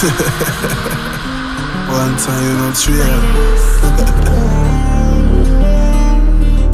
One 0.02 0.08
time, 2.16 2.42
you 2.42 2.54
know, 2.56 2.72
three. 2.72 3.04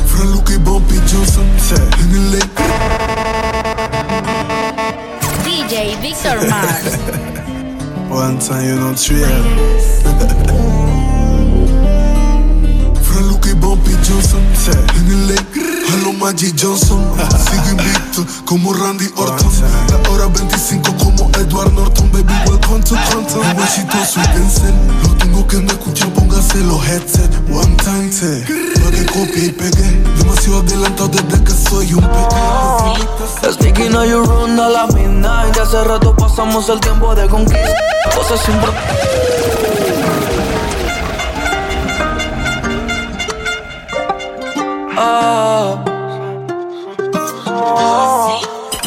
Fra 0.06 0.24
Luke 0.26 0.56
Bumpy 0.62 0.94
Johnson, 1.08 1.44
en 1.98 2.14
el 2.14 2.30
lake. 2.30 2.62
DJ 5.44 5.96
Victor 6.00 6.38
Mars. 6.48 6.98
One 8.08 8.38
time, 8.38 8.64
you 8.64 8.76
know, 8.76 8.94
three. 8.94 9.26
Fra 13.02 13.20
Luke 13.22 13.54
Bumpy 13.56 13.94
Johnson, 14.04 14.42
en 14.94 15.10
el 15.10 15.26
lake. 15.26 15.65
Hello 15.88 16.12
Magic 16.12 16.54
Johnson, 16.60 17.00
sigo 17.50 17.70
invicto 17.70 18.26
como 18.44 18.72
Randy 18.72 19.06
Orton. 19.16 19.50
La 19.90 20.10
hora 20.10 20.26
25 20.26 20.96
como 20.96 21.30
Edward 21.38 21.72
Norton, 21.72 22.10
baby, 22.12 22.32
welcome 22.46 22.82
to 22.84 22.96
Compton. 23.10 23.40
Un 23.40 23.62
exitoso 23.62 24.20
y 24.20 24.38
Denzel, 24.38 24.74
lo 25.02 25.08
tengo 25.16 25.46
que 25.46 25.58
me 25.58 25.66
escuchar, 25.68 26.12
póngase 26.12 26.58
los 26.58 26.84
headsets. 26.86 27.36
One 27.50 27.76
time, 27.76 28.10
te, 28.10 28.80
pa' 28.80 28.90
que 28.90 29.06
copie 29.06 29.46
y 29.46 29.52
pegue. 29.52 30.02
Demasiado 30.18 30.60
adelantado 30.60 31.08
desde 31.08 31.44
que 31.44 31.52
soy 31.52 31.94
un 31.94 32.02
peque. 32.02 33.52
Sticky 33.52 33.88
now 33.88 34.04
you 34.04 34.22
run 34.24 34.58
a 34.58 34.68
la 34.68 34.86
midnight. 34.88 35.54
De 35.54 35.62
hace 35.62 35.82
rato 35.84 36.14
pasamos 36.16 36.68
el 36.68 36.80
tiempo 36.80 37.14
de 37.14 37.28
conquista. 37.28 37.74
Cosas 38.14 38.40
sin 38.44 38.54
pro- 45.06 45.96
Ah. 47.48 48.40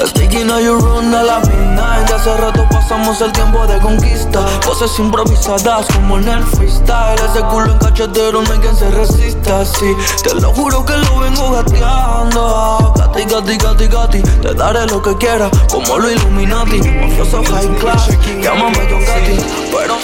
Sticky 0.05 0.44
now 0.46 0.58
you 0.60 0.77
run 0.80 1.14
a 1.14 1.23
la 1.23 1.40
midnight. 1.41 2.10
Hace 2.12 2.36
rato 2.38 2.66
pasamos 2.70 3.20
el 3.22 3.32
tiempo 3.32 3.66
de 3.68 3.77
conquista. 3.80 4.46
Cosas 4.66 4.98
improvisadas 4.99 5.85
como 5.93 6.18
en 6.18 6.27
el 6.27 6.43
freestyle. 6.43 7.20
Ese 7.30 7.41
culo 7.49 7.71
en 7.74 7.77
cachetero 7.80 8.41
no 8.41 8.52
hay 8.54 8.60
quien 8.60 8.76
se 8.76 8.90
resista. 8.91 9.66
Sí, 9.66 9.93
te 10.24 10.34
lo 10.35 10.52
juro 10.54 10.85
que 10.85 10.96
lo 10.98 11.20
vengo 11.20 11.52
gateando. 11.52 12.93
Gati, 12.98 13.26
gati, 13.26 13.58
gati, 13.58 13.88
gati. 13.88 14.21
Te 14.41 14.54
daré 14.54 14.86
lo 14.88 15.02
que 15.02 15.15
quieras, 15.18 15.52
como 15.71 15.98
lo 15.98 16.10
Illuminati. 16.10 16.80
Mafioso 16.82 17.43
high 17.52 17.68
class. 17.80 18.08
Llámame 18.41 18.88
John 18.90 19.04
Gatti. 19.05 19.38
Pero. 19.71 19.98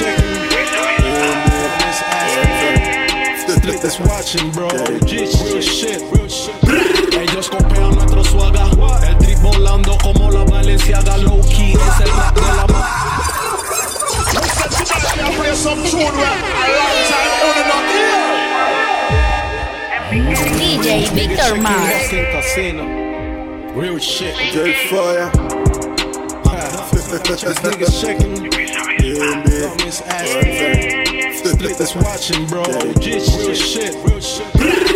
J 0.00 0.49
Fire. 3.62 3.72
Niggas 3.72 4.00
watching, 4.08 4.50
bro. 4.52 4.68
Real 4.68 5.60
shit. 5.60 6.02
Ellos 7.20 7.48
copian 7.50 7.94
nuestro 7.94 8.24
swagger. 8.24 8.62
El 9.08 9.18
drip 9.18 9.38
volando 9.42 9.96
como 10.02 10.30
la 10.30 10.44
Valenciaga 10.44 11.16
low 11.18 11.40
key. 11.48 11.72
Es 11.72 12.00
el 12.00 12.12
rap 12.16 12.34
de 12.34 12.40
la 12.56 12.66
ma- 12.66 12.86
DJ 20.58 21.08
Victor 21.14 21.58
Mars. 21.60 22.10
Real 23.76 23.98
shit. 23.98 24.34
J 24.52 24.72
Fire. 24.88 25.30
Niggas 27.62 28.00
checking. 28.00 28.48
Miss 29.84 30.02
Ashley. 31.50 31.72
Niggas 31.74 31.96
watching, 31.96 32.46
bro. 32.46 32.62
Real 32.62 33.54
shit. 33.54 33.94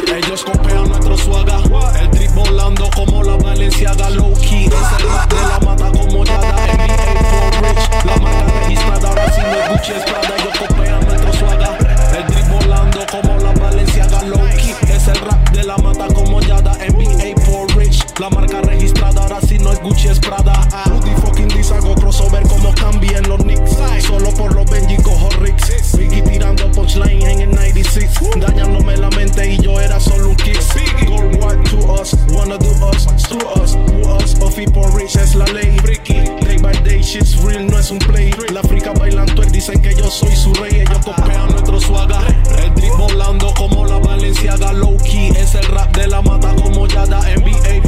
Ellos 0.08 0.44
copian 0.44 0.88
nuestro 0.88 1.16
swagger. 1.16 1.55
El 2.00 2.10
drip 2.10 2.30
volando 2.34 2.88
como 2.94 3.22
la 3.22 3.36
Valenciaga 3.36 4.10
low 4.10 4.33
key. 4.34 4.66
Es 4.66 5.00
el 5.00 5.08
rap 5.10 5.32
de 5.32 5.42
la 5.48 5.60
mata 5.60 5.91
como 5.92 6.25
ya 6.25 6.38
la 6.41 6.50
NBA 6.50 7.20
for 7.30 7.56
rich. 7.62 8.05
La 8.05 8.16
marca 8.19 8.52
registrada 8.60 9.09
ahora 9.09 9.32
si 9.32 9.41
no 9.41 9.53
es 9.53 9.69
Gucci. 9.70 9.93
Ellos 9.93 10.59
copian 10.59 11.00
nuestro 11.06 11.32
swagger. 11.32 12.16
El 12.16 12.26
drip 12.26 12.48
volando 12.48 13.06
como 13.10 13.38
la 13.38 13.53
Valenciaga 13.53 14.22
low 14.22 14.48
key. 14.56 14.75
Es 14.94 15.09
el 15.09 15.16
rap 15.16 15.50
de 15.50 15.64
la 15.64 15.76
mata 15.78 16.06
como 16.14 16.41
ya 16.41 16.60
da 16.60 16.72
NBA 16.75 17.41
for 17.44 17.69
rich. 17.76 18.03
La 18.20 18.30
marca 18.30 18.60
registrada 18.62 19.22
ahora 19.22 19.41
si 19.41 19.58
no 19.58 19.72
es 19.72 19.80
Gucci 19.80 20.06
es 20.06 20.20
Prada. 20.20 20.52
Ah, 20.72 20.84
Rudy 20.86 21.10
fucking 21.20 21.48
Diz 21.48 21.72
hago 21.72 21.97
crossover 21.97 22.47
como 22.47 22.72
cambian 22.75 23.28
los 23.28 23.42
Knicks. 23.42 23.76
Solo 24.06 24.30
por 24.34 24.54
los 24.54 24.70
Benji 24.70 24.97
cojo 24.98 25.28
Ricks. 25.41 25.97
Biggie 25.97 26.22
tirando 26.22 26.70
punchline 26.70 27.22
en 27.22 27.41
el 27.41 27.50
96. 27.50 28.10
Dañándome 28.36 28.97
la 28.97 29.10
mente 29.10 29.54
y 29.54 29.58
yo 29.58 29.80
era 29.80 29.98
solo 29.98 30.28
un 30.28 30.36
kick. 30.36 30.60
Gold 31.08 31.42
war 31.42 31.60
to 31.64 31.78
us, 32.00 32.14
wanna 32.30 32.56
do 32.58 32.70
us, 32.86 33.08
screw 33.16 33.47
us, 33.60 33.75
who 33.75 34.16
us, 34.16 34.34
Puffy 34.34 34.66
por 34.66 34.94
rich 34.94 35.16
es 35.16 35.34
la 35.34 35.46
ley. 35.46 35.76
Day 35.78 36.58
by 36.58 36.72
day, 36.84 37.02
shit's 37.02 37.36
real, 37.42 37.66
no 37.66 37.78
es 37.78 37.91
un 37.91 37.98
play. 37.98 38.32
La 38.52 38.62
frica 38.62 38.92
bailando, 38.92 39.42
él 39.42 39.50
dicen 39.50 39.82
que 39.82 39.92
yo 39.94 40.08
soy 40.08 40.36
su 40.36 40.54
rey. 40.54 40.82
Ellos 40.82 41.04
copian 41.04 41.48
nuestro 41.50 41.81
swagger. 41.81 42.36
El 42.58 42.75
drip 42.75 42.96
volando 42.96 43.52
como 43.54 43.84
la 43.86 43.98
Valenciaga 43.98 44.72
low 44.72 44.96
key. 44.98 45.32
Es 45.36 45.56
el 45.56 45.64
rap 45.64 45.96
de 45.96 46.06
la 46.06 46.22
mata 46.22 46.54
como 46.54 46.86
Yada 46.86 47.20
NBA 47.36 47.84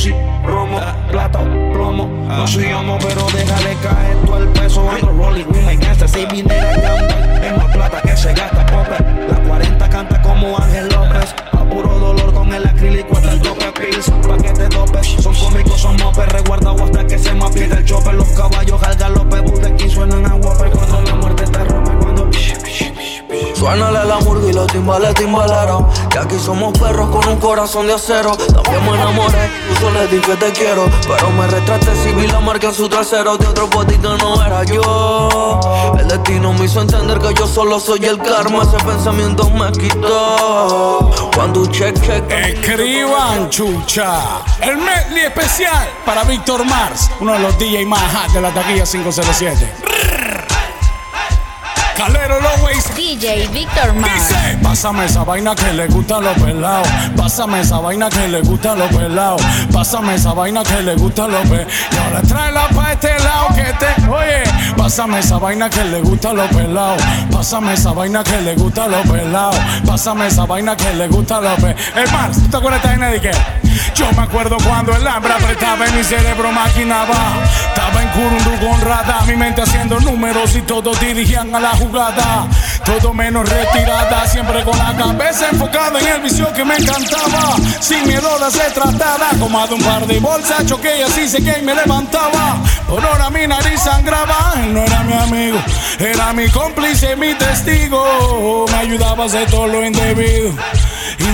see 0.00 0.14
romo 0.44 0.80
plata 1.10 1.40
plomo. 1.72 2.06
No 2.06 2.44
homo 2.78 2.98
pero 3.00 3.26
déjale 3.36 3.76
caer 3.82 4.16
todo 4.24 4.38
el 4.38 4.48
peso 4.48 4.88
ando 4.90 5.12
rolling 5.12 5.44
with 5.48 5.64
my 5.66 6.08
say 6.08 6.26
minera 6.32 6.74
gamba 6.76 7.46
es 7.46 7.56
más 7.58 7.70
plata 7.76 8.00
que 8.00 8.16
se 8.16 8.32
gasta 8.32 8.64
popper 8.66 9.02
la 9.28 9.36
40 9.46 9.88
canta 9.90 10.22
como 10.22 10.56
Ángel 10.58 10.88
López 10.88 11.34
a 11.52 11.64
puro 11.64 11.98
dolor 11.98 12.32
con 12.32 12.50
el 12.54 12.66
acrílico 12.66 13.14
hasta 13.16 13.32
el 13.32 13.42
tope 13.42 13.72
pills 13.72 14.10
pa' 14.26 14.38
que 14.38 14.52
te 14.52 14.70
son 15.22 15.34
cómicos 15.34 15.80
son 15.80 15.96
mopes 15.96 16.28
resguardado 16.28 16.84
hasta 16.84 17.06
que 17.06 17.18
se 17.18 17.34
me 17.34 17.44
aprieta 17.44 17.76
el 17.76 17.84
chopper. 17.84 18.14
Los 18.14 18.28
caballos 18.28 18.82
al 18.82 18.96
galope 18.96 19.40
de 19.40 19.68
aquí 19.68 19.88
suenan 19.88 20.26
a 20.26 20.34
Whopper. 20.34 20.70
Cuando 20.70 21.00
la 21.02 21.14
muerte 21.16 21.44
te 21.44 21.64
rompe 21.64 21.90
cuando 22.00 22.30
Suénale 23.54 24.04
la 24.06 24.18
murga 24.20 24.48
y 24.48 24.52
los 24.52 24.66
timbales 24.68 25.14
timbaleros. 25.14 25.84
Que 26.20 26.26
aquí 26.26 26.38
somos 26.38 26.76
perros 26.78 27.08
con 27.08 27.26
un 27.28 27.38
corazón 27.38 27.86
de 27.86 27.94
acero. 27.94 28.36
También 28.36 28.84
me 28.84 28.94
enamoré, 28.94 29.50
yo 29.80 29.90
le 29.90 30.06
dije 30.08 30.20
que 30.20 30.36
te 30.36 30.52
quiero. 30.52 30.84
Pero 31.08 31.30
me 31.30 31.46
retraté 31.46 31.96
si 31.96 32.12
vi 32.12 32.26
la 32.26 32.40
marca 32.40 32.66
en 32.66 32.74
su 32.74 32.90
trasero. 32.90 33.38
De 33.38 33.46
otro 33.46 33.70
potito 33.70 34.18
no 34.18 34.44
era 34.44 34.62
yo. 34.64 35.60
El 35.98 36.08
destino 36.08 36.52
me 36.52 36.66
hizo 36.66 36.82
entender 36.82 37.18
que 37.20 37.32
yo 37.32 37.46
solo 37.46 37.80
soy 37.80 38.04
el 38.04 38.18
karma. 38.18 38.64
Ese 38.64 38.84
pensamiento 38.84 39.48
me 39.48 39.72
quitó. 39.72 41.10
Cuando 41.34 41.64
check, 41.66 41.98
check. 42.02 42.30
Escriban 42.30 43.48
chucha. 43.48 44.42
El 44.60 44.76
medley 44.76 45.24
especial 45.24 45.88
para 46.04 46.24
Víctor 46.24 46.66
Mars, 46.66 47.10
uno 47.20 47.32
de 47.32 47.38
los 47.38 47.58
DJ 47.58 47.86
más 47.86 48.02
hot 48.14 48.32
de 48.32 48.42
la 48.42 48.52
taquilla 48.52 48.84
507. 48.84 49.74
Calero 51.96 52.40
DJ 53.10 53.48
Victor 53.48 53.92
Mars. 53.94 54.28
Dice, 54.28 54.58
pásame 54.62 55.04
esa 55.04 55.24
vaina 55.24 55.52
que 55.56 55.72
le 55.72 55.88
gustan 55.88 56.22
los 56.22 56.38
pelados. 56.38 56.86
Pásame 57.16 57.60
esa 57.60 57.80
vaina 57.80 58.08
que 58.08 58.28
le 58.28 58.40
gustan 58.40 58.78
los 58.78 58.88
pelados. 58.88 59.42
Pásame 59.72 60.14
esa 60.14 60.32
vaina 60.32 60.62
que 60.62 60.80
le 60.80 60.94
gustan 60.94 61.32
los 61.32 61.42
pelados. 61.48 61.72
Y 61.90 61.96
ahora 61.96 62.22
tráela 62.22 62.68
pa' 62.68 62.92
este 62.92 63.18
lado 63.18 63.48
que 63.48 63.64
te. 63.80 64.08
Oye, 64.08 64.44
pásame 64.76 65.18
esa 65.18 65.38
vaina 65.38 65.68
que 65.68 65.82
le 65.82 66.00
gustan 66.02 66.36
los 66.36 66.48
pelados. 66.50 67.02
Pásame 67.32 67.72
esa 67.72 67.90
vaina 67.90 68.22
que 68.22 68.40
le 68.42 68.54
gustan 68.54 68.92
los 68.92 69.04
pelados. 69.08 69.56
Pásame 69.84 70.28
esa 70.28 70.46
vaina 70.46 70.76
que 70.76 70.94
le 70.94 71.08
gustan 71.08 71.42
los 71.42 71.54
pelados. 71.54 71.82
El 71.96 72.12
Mars, 72.12 72.40
¿tú 72.40 72.48
te 72.48 72.56
acuerdas 72.58 72.82
de 73.12 73.20
qué? 73.20 73.32
Yo 74.00 74.10
me 74.12 74.22
acuerdo 74.22 74.56
cuando 74.66 74.96
el 74.96 75.06
hambre 75.06 75.34
apretaba 75.34 75.86
y 75.86 75.92
mi 75.92 76.02
cerebro 76.02 76.50
maquinaba. 76.50 77.34
Estaba 77.68 78.02
en 78.02 78.08
Curundú 78.08 78.66
con 78.66 78.80
rata, 78.80 79.20
mi 79.26 79.36
mente 79.36 79.60
haciendo 79.60 80.00
números 80.00 80.56
y 80.56 80.62
todos 80.62 80.98
dirigían 81.00 81.54
a 81.54 81.60
la 81.60 81.72
jugada. 81.72 82.48
Todo 82.82 83.12
menos 83.12 83.46
retirada, 83.46 84.26
siempre 84.26 84.64
con 84.64 84.78
la 84.78 84.96
cabeza 84.96 85.50
enfocada 85.50 86.00
en 86.00 86.08
el 86.08 86.20
vicio 86.22 86.50
que 86.54 86.64
me 86.64 86.76
encantaba. 86.76 87.56
Sin 87.78 88.06
miedo 88.06 88.38
de 88.38 88.50
ser 88.50 88.72
tratada, 88.72 89.32
como 89.38 89.66
de 89.68 89.74
un 89.74 89.82
par 89.82 90.06
de 90.06 90.18
bolsas, 90.18 90.64
choqué 90.64 91.00
y 91.00 91.02
así 91.02 91.28
sé 91.28 91.44
que 91.44 91.60
me 91.60 91.74
levantaba. 91.74 92.56
Por 92.88 93.04
ahora 93.04 93.28
mi 93.28 93.46
nariz 93.46 93.82
sangraba, 93.82 94.54
él 94.64 94.72
no 94.72 94.80
era 94.82 95.02
mi 95.02 95.12
amigo, 95.12 95.58
era 95.98 96.32
mi 96.32 96.48
cómplice, 96.48 97.16
mi 97.16 97.34
testigo. 97.34 98.64
Me 98.72 98.78
ayudaba 98.78 99.24
a 99.24 99.26
hacer 99.26 99.50
todo 99.50 99.66
lo 99.66 99.84
indebido. 99.84 100.54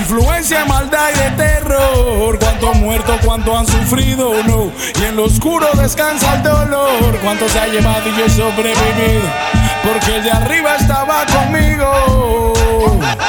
Influencia, 0.09 0.63
maldad 0.63 1.09
y 1.13 1.19
de 1.19 1.31
terror. 1.31 2.39
Cuántos 2.39 2.75
muertos, 2.77 3.17
cuánto 3.25 3.57
han 3.57 3.67
sufrido, 3.67 4.41
no. 4.43 4.71
Y 5.01 5.03
en 5.03 5.17
lo 5.17 5.25
oscuro 5.25 5.67
descansa 5.73 6.35
el 6.35 6.43
dolor. 6.43 7.19
Cuánto 7.21 7.49
se 7.49 7.59
ha 7.59 7.67
llevado 7.67 8.07
y 8.07 8.17
yo 8.17 8.25
he 8.25 8.29
sobrevivido. 8.29 9.29
Porque 9.83 10.15
el 10.15 10.23
de 10.23 10.31
arriba 10.31 10.77
estaba 10.77 11.25
conmigo. 11.25 12.53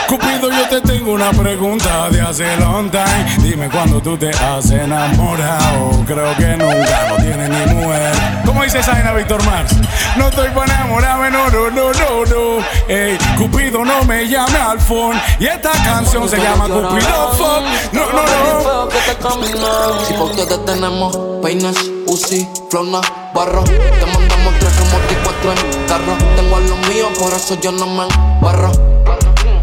Cupido, 0.06 0.50
yo 0.50 0.68
te 0.68 0.80
te 0.80 0.92
tengo 0.92 1.12
una 1.12 1.30
pregunta 1.32 2.08
de 2.10 2.20
hace 2.20 2.56
long 2.58 2.90
time. 2.90 3.26
Dime 3.38 3.68
cuándo 3.68 4.00
tú 4.00 4.16
te 4.16 4.30
has 4.30 4.70
enamorado. 4.70 6.04
Creo 6.06 6.36
que 6.36 6.56
nunca 6.56 7.08
no 7.08 7.16
tienes 7.16 7.48
ni 7.50 7.74
mujer. 7.74 8.12
¿Cómo 8.46 8.62
dice 8.62 8.82
Zaina 8.82 9.12
Víctor 9.12 9.44
Mars? 9.44 9.74
No 10.16 10.28
estoy 10.28 10.48
para 10.50 10.74
enamorarme, 10.74 11.30
no, 11.30 11.50
no, 11.50 11.70
no, 11.70 11.92
no, 11.92 12.24
no. 12.24 12.64
Ey, 12.88 13.18
Cupido 13.38 13.84
no 13.84 14.02
me 14.02 14.26
llame 14.26 14.58
al 14.58 14.80
phone. 14.80 15.16
Y 15.38 15.46
esta 15.46 15.70
canción 15.70 16.28
se 16.28 16.38
llama 16.38 16.64
Cupido 16.64 17.32
Fuck. 17.34 17.92
No, 17.92 18.06
no, 18.12 18.88
no. 18.90 20.04
Si 20.04 20.12
por 20.14 20.32
te 20.32 20.44
detenemos, 20.44 21.16
peines, 21.40 21.76
Uzi, 22.06 22.48
flona, 22.68 23.00
barro. 23.32 23.62
Te 23.62 24.06
mandamos 24.06 24.54
tres 24.58 24.76
remotos 24.76 25.12
y 25.12 25.14
cuatro 25.22 25.52
en 25.52 25.86
carro. 25.86 26.16
Tengo 26.34 26.56
a 26.56 26.60
los 26.60 26.78
míos, 26.88 27.08
por 27.16 27.32
eso 27.32 27.54
yo 27.60 27.70
no 27.70 27.86
me 27.86 28.08
barro. 28.40 28.72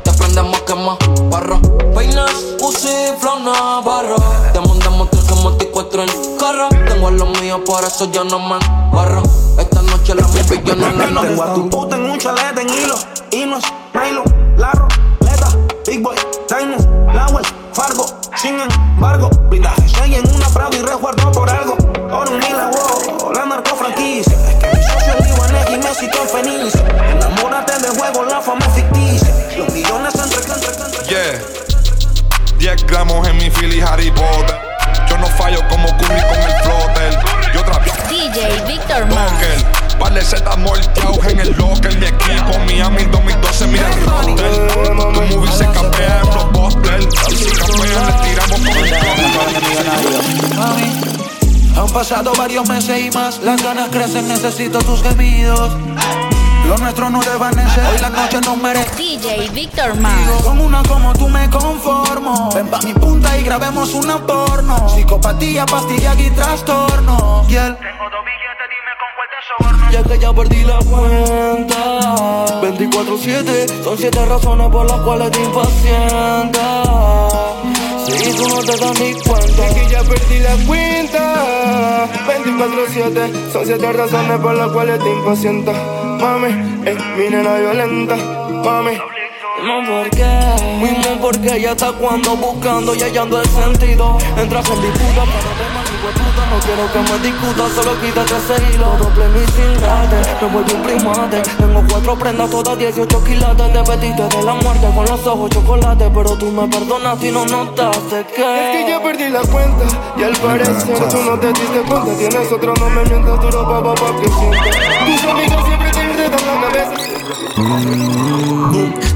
Te 0.04 0.12
prendemos 0.14 0.62
quema, 0.62 0.98
barro. 1.30 1.60
Peines, 1.94 2.56
Uzi, 2.62 3.14
flona, 3.20 3.82
barro. 3.82 4.16
Te 4.54 4.60
mandamos 4.62 5.10
tres 5.12 5.28
remotos 5.28 5.68
y 5.68 5.72
cuatro 5.72 6.04
en 6.04 6.38
carro. 6.38 6.70
Tengo 6.88 7.10
a 7.10 7.12
los 7.12 7.42
míos, 7.42 7.60
por 7.66 7.84
eso 7.84 8.10
yo 8.10 8.24
no 8.24 8.40
me 8.40 8.56
barro. 8.94 9.22
Esta 9.60 9.82
noche 9.82 10.16
la 10.16 10.26
movie 10.26 10.62
yo 10.64 10.76
no 10.76 10.90
la 10.92 11.22
Tengo 11.22 11.44
a 11.44 11.54
tu 11.54 11.70
puta 11.70 11.98
en 11.98 12.10
un 12.10 12.18
chalet 12.18 12.58
en 12.58 12.70
hilo. 12.70 12.96
Inos, 13.36 13.66
Milo, 13.94 14.24
Larro, 14.56 14.88
Leta, 15.20 15.50
Big 15.86 16.02
Boy, 16.02 16.16
Tiny, 16.48 16.78
Lawel, 17.14 17.46
Fargo, 17.74 18.06
sin 18.38 18.58
embargo. 18.62 19.30
Blindaje, 19.50 19.90
soy 19.90 20.16
en 20.16 20.36
una 20.36 20.48
Prado 20.48 20.72
y 20.74 20.82
resguardo 20.82 21.32
por 21.34 21.50
algo. 21.50 21.76
Oro 22.12 22.32
un 22.32 22.40
mila, 22.40 22.72
wow, 22.72 23.34
la 23.34 23.46
narco 23.46 23.76
franquicia. 23.76 24.34
Es 24.34 24.56
que 24.56 24.68
mi 24.78 24.84
socio 24.84 25.14
es 25.20 25.26
libanés 25.28 25.70
y 25.70 25.78
Messi 25.80 26.10
con 26.12 26.30
Fenice. 26.30 26.80
Enamórate 27.12 27.78
del 27.80 27.98
juego, 27.98 28.24
la 28.24 28.40
fama 28.40 28.66
es 28.68 28.74
ficticia. 28.74 29.58
Los 29.58 29.74
millones 29.74 30.16
entre, 30.16 30.38
entre, 30.40 30.86
entre. 30.86 31.10
Yeah. 31.10 31.42
10 32.58 32.88
gramos 32.88 33.28
en 33.28 33.36
mi 33.36 33.50
Philly 33.50 33.82
Harry 33.82 34.12
Potter. 34.12 34.62
Yo 35.10 35.18
no 35.18 35.28
fallo 35.28 35.60
como 35.68 35.90
Curry 35.98 36.22
con 36.22 36.40
el 36.40 36.62
flotter. 36.64 37.20
Yo 37.54 37.64
trabajo 37.66 37.92
DJ 38.10 38.64
Victor 38.66 39.06
Mars. 39.08 39.85
Se 40.26 40.38
está 40.38 40.56
molteado 40.56 41.24
en 41.30 41.40
el 41.40 41.52
locker. 41.56 42.00
Mi 42.00 42.06
equipo, 42.08 42.58
Miami 42.66 43.04
2012, 43.04 43.68
mira 43.68 43.88
el 43.94 44.06
roster. 44.06 44.68
Tu 44.74 45.36
movie 45.38 45.52
se 45.52 45.66
capea 45.66 46.22
en 46.22 46.30
blockbuster. 46.32 47.02
Si 47.30 47.46
capean, 47.52 48.06
le 48.08 48.14
tiramos 48.24 48.60
con 48.60 48.78
el. 48.78 50.58
Mami, 50.58 50.90
han 51.78 51.90
pasado 51.90 52.34
varios 52.34 52.68
meses 52.68 53.06
y 53.06 53.12
más. 53.12 53.40
Las 53.44 53.62
ganas 53.62 53.90
crecen, 53.90 54.28
necesito 54.28 54.80
tus 54.80 55.04
gemidos. 55.04 55.72
Lo 56.66 56.78
nuestro 56.78 57.10
no 57.12 57.20
desvanece. 57.20 57.82
Hoy 57.82 58.00
la 58.02 58.10
noche 58.10 58.42
no 58.42 58.56
merece. 58.56 58.96
DJ 58.96 59.50
Victor 59.50 59.96
Mars. 59.96 60.42
Con 60.44 60.60
una 60.60 60.82
como 60.84 61.14
tú 61.14 61.28
me 61.30 61.48
conformo. 61.52 62.50
Ven 62.56 62.68
pa' 62.68 62.80
mi 62.80 62.94
punta 62.94 63.38
y 63.38 63.44
grabemos 63.44 63.94
una 63.94 64.18
porno. 64.26 64.90
Psicopatía, 64.90 65.68
pastilla 65.68 66.16
y 66.18 66.32
trastorno. 66.32 67.46
Y 67.48 67.56
el 67.58 67.78
ya 69.92 70.04
que 70.04 70.20
ya 70.20 70.34
perdí 70.34 70.64
la 70.64 70.80
cuenta. 70.80 72.46
24-7 72.62 73.84
Son 73.84 73.98
siete 73.98 74.26
razones 74.26 74.68
por 74.70 74.90
las 74.90 75.00
cuales 75.02 75.32
te 75.32 75.44
impacienta. 75.44 76.84
Si 78.06 78.34
tú 78.36 78.48
no 78.48 78.60
te 78.64 78.78
das 78.78 79.00
ni 79.00 79.14
cuenta. 79.14 79.74
Que 79.74 79.90
ya 79.90 80.04
perdí 80.04 80.40
la 80.40 80.56
cuenta. 80.66 82.08
24-7 82.28 83.52
Son 83.52 83.66
siete 83.66 83.94
razones 83.94 84.40
por 84.40 84.56
las 84.56 84.70
cuales 84.70 85.00
te 85.00 85.12
impacienta. 85.12 85.72
Mami, 85.72 86.48
es 86.86 86.98
mi 87.18 87.30
nena 87.30 87.56
violenta. 87.56 88.16
Mami. 88.16 88.98
No 89.64 89.82
porque, 89.88 90.26
mismo 90.82 91.22
porque 91.22 91.62
ya 91.62 91.72
está 91.72 91.92
cuando 91.94 92.36
buscando 92.36 92.94
y 92.94 93.00
hallando 93.00 93.42
el 93.42 93.48
sentido. 93.48 94.18
Entras 94.38 94.70
en 94.70 94.82
disputa 94.82 95.26
mantengo 95.26 95.75
No 96.06 96.60
quiero 96.62 96.92
que 96.94 97.00
me 97.00 97.20
discutas, 97.20 97.72
solo 97.74 98.00
quítate 98.00 98.34
ese 98.38 98.76
hilo. 98.76 98.96
Doble 99.00 99.26
y 99.26 99.52
sin 99.52 99.82
late, 99.82 100.22
me 100.42 100.48
vuelvo 100.48 100.76
un 100.76 100.84
primate. 100.84 101.42
Tengo 101.58 101.84
cuatro 101.90 102.16
prendas, 102.16 102.50
todas 102.50 102.78
18 102.78 103.24
quilates. 103.24 103.74
Te 103.74 103.80
vestiste 103.80 104.38
de 104.38 104.44
la 104.44 104.54
muerte 104.54 104.88
con 104.96 105.06
los 105.06 105.28
ojos 105.28 105.50
chocolate 105.50 106.10
Pero 106.14 106.38
tú 106.38 106.52
me 106.52 106.68
perdonaste 106.68 107.28
y 107.28 107.32
no 107.32 107.46
notaste 107.46 108.20
Es 108.22 108.26
que 108.28 108.36
que 108.36 108.86
ya 108.88 109.02
perdí 109.02 109.30
la 109.30 109.42
cuenta 109.42 109.86
Y 110.18 110.24
al 110.24 110.36
parecer 110.38 111.10
tú 111.10 111.18
no 111.24 111.40
te 111.40 111.48
diste 111.48 111.82
cuenta. 111.88 112.18
Tienes 112.18 112.52
otro, 112.52 112.74
no 112.80 112.90
me 112.90 113.04
mientas 113.04 113.42
duro, 113.42 113.68
papá, 113.68 113.96
pa' 113.96 114.22
que 114.22 114.28
Tus 114.28 115.24
amigas 115.30 115.85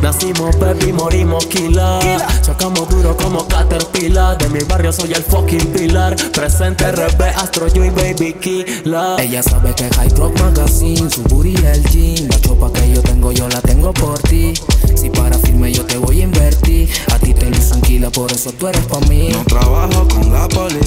Nacimos 0.01 0.57
baby, 0.59 0.93
morimos 0.93 1.45
killer. 1.47 2.21
Chocamos 2.41 2.89
duro 2.89 3.15
como 3.17 3.47
Caterpillar. 3.47 4.37
De 4.37 4.49
mi 4.49 4.59
barrio 4.63 4.91
soy 4.91 5.13
el 5.13 5.23
fucking 5.23 5.67
pilar. 5.73 6.15
Presente 6.31 6.91
RB, 6.91 7.21
Astro 7.37 7.67
yo 7.67 7.83
y 7.85 7.89
Baby 7.89 8.33
Killer. 8.33 9.19
Ella 9.19 9.43
sabe 9.43 9.73
que 9.75 9.89
High 9.89 10.09
Rock 10.15 10.39
Magazine, 10.39 11.09
su 11.09 11.23
booty 11.23 11.55
el 11.65 11.83
jean. 11.89 12.27
La 12.29 12.39
chopa 12.41 12.71
que 12.73 12.93
yo 12.93 13.01
tengo, 13.01 13.31
yo 13.31 13.47
la 13.49 13.61
tengo 13.61 13.93
por 13.93 14.17
ti. 14.19 14.53
Si 14.95 15.09
para 15.09 15.37
firme, 15.37 15.71
yo 15.71 15.85
te 15.85 15.97
voy 15.97 16.21
a 16.21 16.23
invertir. 16.23 16.89
A 17.13 17.19
ti 17.19 17.33
te 17.33 17.49
lo 17.49 17.57
tranquila, 17.79 18.09
por 18.11 18.31
eso 18.31 18.51
tú 18.51 18.67
eres 18.67 18.85
pa' 18.85 18.99
mí. 19.01 19.29
No 19.29 19.43
trabajo 19.45 20.07
con 20.07 20.31
la 20.31 20.47
poli, 20.47 20.79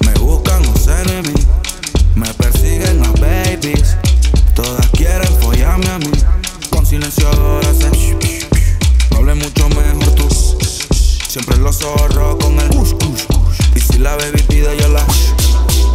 me 0.00 0.12
buscan 0.20 0.62
los 0.62 0.86
enemigos, 0.86 1.46
me 2.14 2.32
persiguen 2.34 3.00
las 3.00 3.12
babies, 3.20 3.96
todas 4.54 4.83
con 6.70 6.86
silenciador 6.86 7.64
shh. 7.64 8.14
no 9.10 9.34
mucho 9.34 9.68
mejor 9.70 10.14
tú, 10.14 10.28
siempre 11.28 11.56
los 11.56 11.78
zorros 11.78 12.36
con 12.36 12.60
el 12.60 12.68
push, 12.68 12.94
push, 12.94 13.24
y 13.74 13.80
si 13.80 13.98
la 13.98 14.14
baby 14.14 14.40
pide 14.46 14.76
yo 14.78 14.88
la 14.90 15.04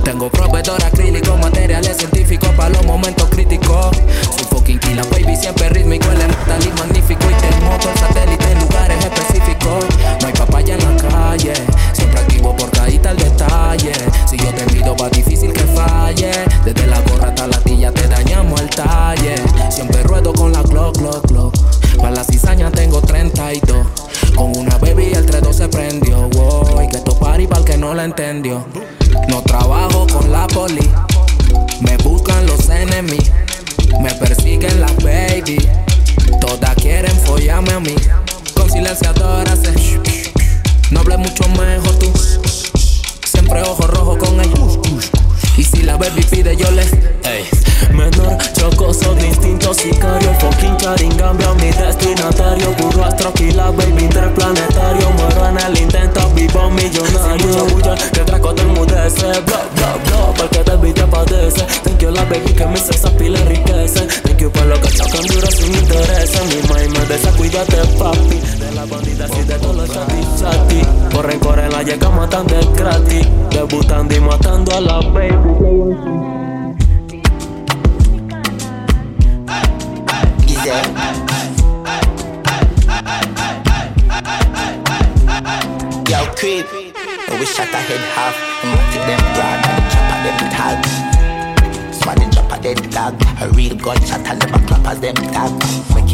Tengo 0.04 0.30
proveedor 0.30 0.84
acrílico, 0.84 1.38
materiales 1.38 1.96
científicos 1.96 2.50
para 2.58 2.72
los 2.72 2.86
momentos 2.86 3.30
críticos. 3.30 3.96
Soy 4.36 4.46
fucking 4.50 4.80
killer, 4.80 5.06
baby, 5.12 5.38
siempre 5.38 5.70
rítmico, 5.70 6.12
elemental 6.12 6.62
y 6.62 6.72
magnífico. 6.78 7.24
Y 7.30 7.34
te 7.36 7.50
moto 7.64 7.90
el 7.90 8.00
satélite 8.00 8.52
en 8.52 8.60
lugares 8.60 9.06
específicos. 9.06 9.86
No 10.20 10.28
hay 10.28 10.34
papaya 10.34 10.75
en 10.75 10.84
la 10.84 11.10
calle, 11.10 11.54
siempre 11.94 12.20
activo 12.20 12.54
porque 12.58 12.79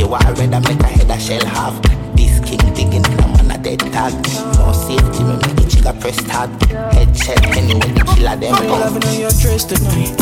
you 0.05 0.11
want 0.11 0.37
red 0.37 0.53
and 0.53 0.67
make 0.67 0.79
a 0.81 0.87
head 0.87 1.09
a 1.09 1.19
shell 1.19 1.45
half. 1.45 1.81
This 2.15 2.39
king 2.39 2.59
digging 2.73 3.24
dead 3.65 3.79
tag. 3.91 4.13
No 4.61 4.69
safety, 4.71 5.23
me 5.25 5.33
make 5.41 5.57
the 5.57 5.65
chigga 5.65 5.99
press 5.99 6.21
tag. 6.29 6.53
Head 6.93 7.09
check 7.17 7.41
anyway 7.57 7.89
the 7.97 8.05
killer 8.13 8.37
them 8.37 8.53
I'm 8.53 8.69
loving 8.69 9.01
on 9.09 9.17
your 9.17 9.33
dress 9.41 9.65
tonight. 9.65 10.13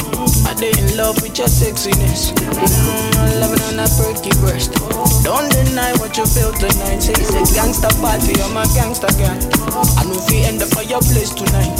I 0.47 0.55
did 0.55 0.79
in 0.79 0.95
love 0.95 1.19
with 1.21 1.37
your 1.37 1.51
sexiness. 1.51 2.31
Mm, 2.31 3.19
I'm 3.19 3.39
loving 3.43 3.59
on 3.67 3.75
that 3.83 3.91
perky 3.99 4.31
breast. 4.39 4.71
Don't 5.27 5.51
deny 5.51 5.91
what 5.99 6.13
what 6.13 6.29
you 6.29 6.29
feel 6.29 6.53
tonight. 6.53 7.01
Say 7.01 7.13
it's 7.17 7.33
a 7.33 7.41
gangster 7.55 7.89
party, 7.97 8.39
I'm 8.39 8.55
a 8.55 8.67
gangster 8.75 9.07
guy. 9.17 9.33
I 9.97 10.03
know 10.05 10.13
if 10.13 10.29
we 10.29 10.43
end 10.45 10.61
up 10.61 10.69
at 10.77 10.87
your 10.87 11.01
place 11.01 11.33
tonight. 11.33 11.73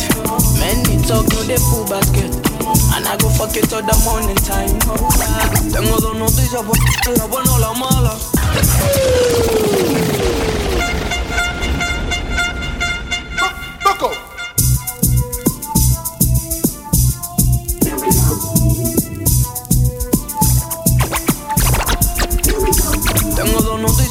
Men 0.58 0.82
need 0.90 1.06
talk, 1.08 1.30
no 1.30 1.44
they 1.46 1.58
full 1.58 1.86
basket. 1.86 2.34
And 2.98 3.06
I 3.06 3.16
go 3.22 3.30
fuck 3.30 3.56
it 3.56 3.70
till 3.70 3.84
the 3.86 3.94
morning 4.04 4.38
time. 4.42 4.74
Tengo 5.72 6.00
dos 6.02 6.16
noticias 6.18 6.64
por 6.66 6.78
la 7.18 7.28
buena 7.28 7.54
o 7.54 7.60
la 7.60 7.74
mala. 7.74 8.18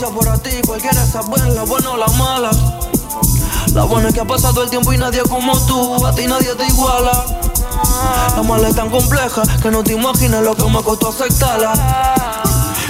Noticias 0.02 0.10
para 0.10 0.36
ti, 0.38 0.50
cualquiera 0.66 1.04
buena, 1.28 1.48
la 1.48 1.62
buena 1.64 1.90
o 1.90 1.96
la 1.96 2.06
mala. 2.08 2.50
La 3.74 3.84
buena 3.84 4.08
es 4.08 4.14
que 4.14 4.20
ha 4.20 4.24
pasado 4.24 4.62
el 4.62 4.70
tiempo 4.70 4.92
y 4.92 4.98
nadie 4.98 5.22
como 5.22 5.56
tú, 5.66 6.04
a 6.06 6.12
ti 6.14 6.26
nadie 6.26 6.54
te 6.54 6.66
iguala. 6.66 7.24
La 8.36 8.42
mala 8.42 8.68
es 8.68 8.74
tan 8.74 8.90
compleja 8.90 9.42
que 9.62 9.70
no 9.70 9.84
te 9.84 9.92
imaginas 9.92 10.42
lo 10.42 10.54
que 10.56 10.64
me 10.64 10.82
costó 10.82 11.08
aceptarla. 11.10 11.72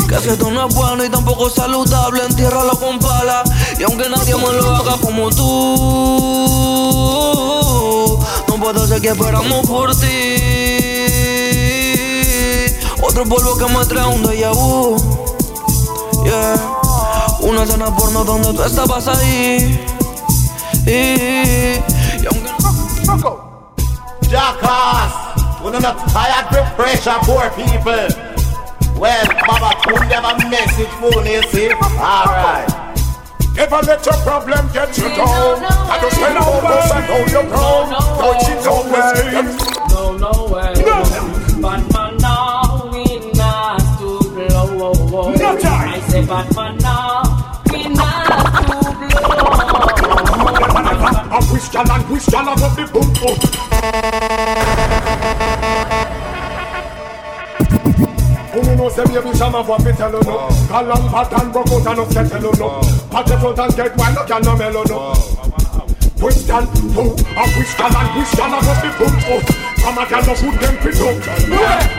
Que 0.09 0.19
si 0.21 0.31
esto 0.31 0.50
no 0.50 0.66
es 0.66 0.75
bueno 0.75 1.04
y 1.04 1.11
tampoco 1.11 1.50
saludable, 1.50 2.25
entiérralo 2.25 2.78
con 2.78 2.99
pala. 2.99 3.45
Y 3.78 3.83
aunque 3.83 4.09
nadie 4.09 4.35
me 4.37 4.52
lo 4.52 4.75
haga 4.76 4.97
como 4.99 5.28
tú, 5.31 5.42
no 8.49 8.57
puedo 8.57 8.87
ser 8.87 9.00
que 9.02 9.09
esperamos 9.09 9.66
por 9.66 9.95
ti. 9.97 10.37
Otro 13.02 13.25
polvo 13.25 13.57
que 13.59 13.66
me 13.66 13.85
trae 13.85 14.07
un 14.07 14.23
déjà 14.23 14.52
vu. 14.52 14.97
Yeah. 16.25 16.82
Una 17.43 17.65
escena 17.65 17.95
porno 17.97 18.25
donde 18.25 18.55
tú 18.55 18.63
estabas 18.63 19.09
ahí. 19.09 19.85
Y, 20.87 20.91
y 20.91 22.27
aunque 22.27 23.29
Jackass, 24.31 25.13
we're 25.63 25.79
not 25.79 25.99
tired 26.09 26.47
with 26.53 26.77
pressure, 26.77 27.19
poor 27.23 27.51
people. 27.51 28.09
Well, 28.97 29.27
Baba 29.47 29.75
Kun 29.83 30.09
them 30.09 30.25
a 30.25 30.49
message 30.49 30.89
phone, 31.01 31.27
you 31.27 31.43
see? 31.51 31.71
Alright. 31.73 32.69
Never 33.55 33.83
let 33.83 34.07
your 34.07 34.15
problem 34.25 34.71
get 34.73 34.97
you 34.97 35.09
down. 35.11 35.65
I 35.65 35.99
just 36.01 36.17
spend 36.17 36.39
focus 36.39 36.91
and 36.93 37.05
hold 37.05 37.31
your 37.31 37.47
ground. 37.49 37.91
Don't 38.19 38.43
you 38.49 38.55
know 38.65 38.81
way. 38.91 39.33
No, 39.91 40.17
no 40.17 40.33
way. 40.49 40.73
No. 40.83 41.61
But 41.61 41.93
man 41.93 42.17
now 42.19 42.89
we 42.91 43.05
not 43.35 43.79
to 43.99 44.31
blow. 44.31 44.79
Oh, 44.81 45.11
oh. 45.13 45.35
No 45.35 45.59
time. 45.59 45.89
I 45.89 46.01
say 46.09 46.25
but 46.25 46.55
man 46.57 46.79
now 46.79 47.12
I 51.43 51.53
wish 51.53 51.75
y'all 51.75 51.91
and 51.91 52.09
wish 52.09 52.29
y'all 52.29 52.49
about 52.49 52.77
the 52.77 52.87
boom 52.87 53.13
boom. 53.19 53.37
Who 58.53 58.77
knows 58.77 58.97
them 58.97 59.09
baby 59.13 59.35
some 59.37 59.55
of 59.55 59.69
what 59.69 59.85
we 59.85 59.93
tell 59.93 60.13
you 60.13 60.23
no. 60.23 60.49
Galang 60.71 61.11
pattern 61.11 61.53
broke 61.53 61.69
out 61.69 61.87
and 61.87 61.97
no 61.99 62.09
settle 62.11 62.43
you 62.43 62.53
no. 62.59 62.81
Pat 63.11 63.29
it 63.29 63.43
out 63.43 63.59
and 63.59 63.77
get 63.77 63.97
wild, 63.97 64.17
you 64.17 64.25
can 64.27 64.43
no 64.43 64.57
mellow 64.57 64.85
no. 64.87 65.13
Question 66.23 66.65
two, 66.95 67.11
I 67.35 67.45
wish 67.59 67.75
y'all 67.79 67.97
and 67.97 68.11
wish 68.17 68.33
y'all 68.39 68.55
about 68.55 68.79
the 68.81 68.89
boom 68.97 69.15
boom. 69.27 69.43
Come 69.83 69.99
a 69.99 70.07
girl 70.07 70.23
no 70.23 70.35
put 70.39 70.57
them 70.63 70.77
fit 70.79 71.01
up. 71.03 71.17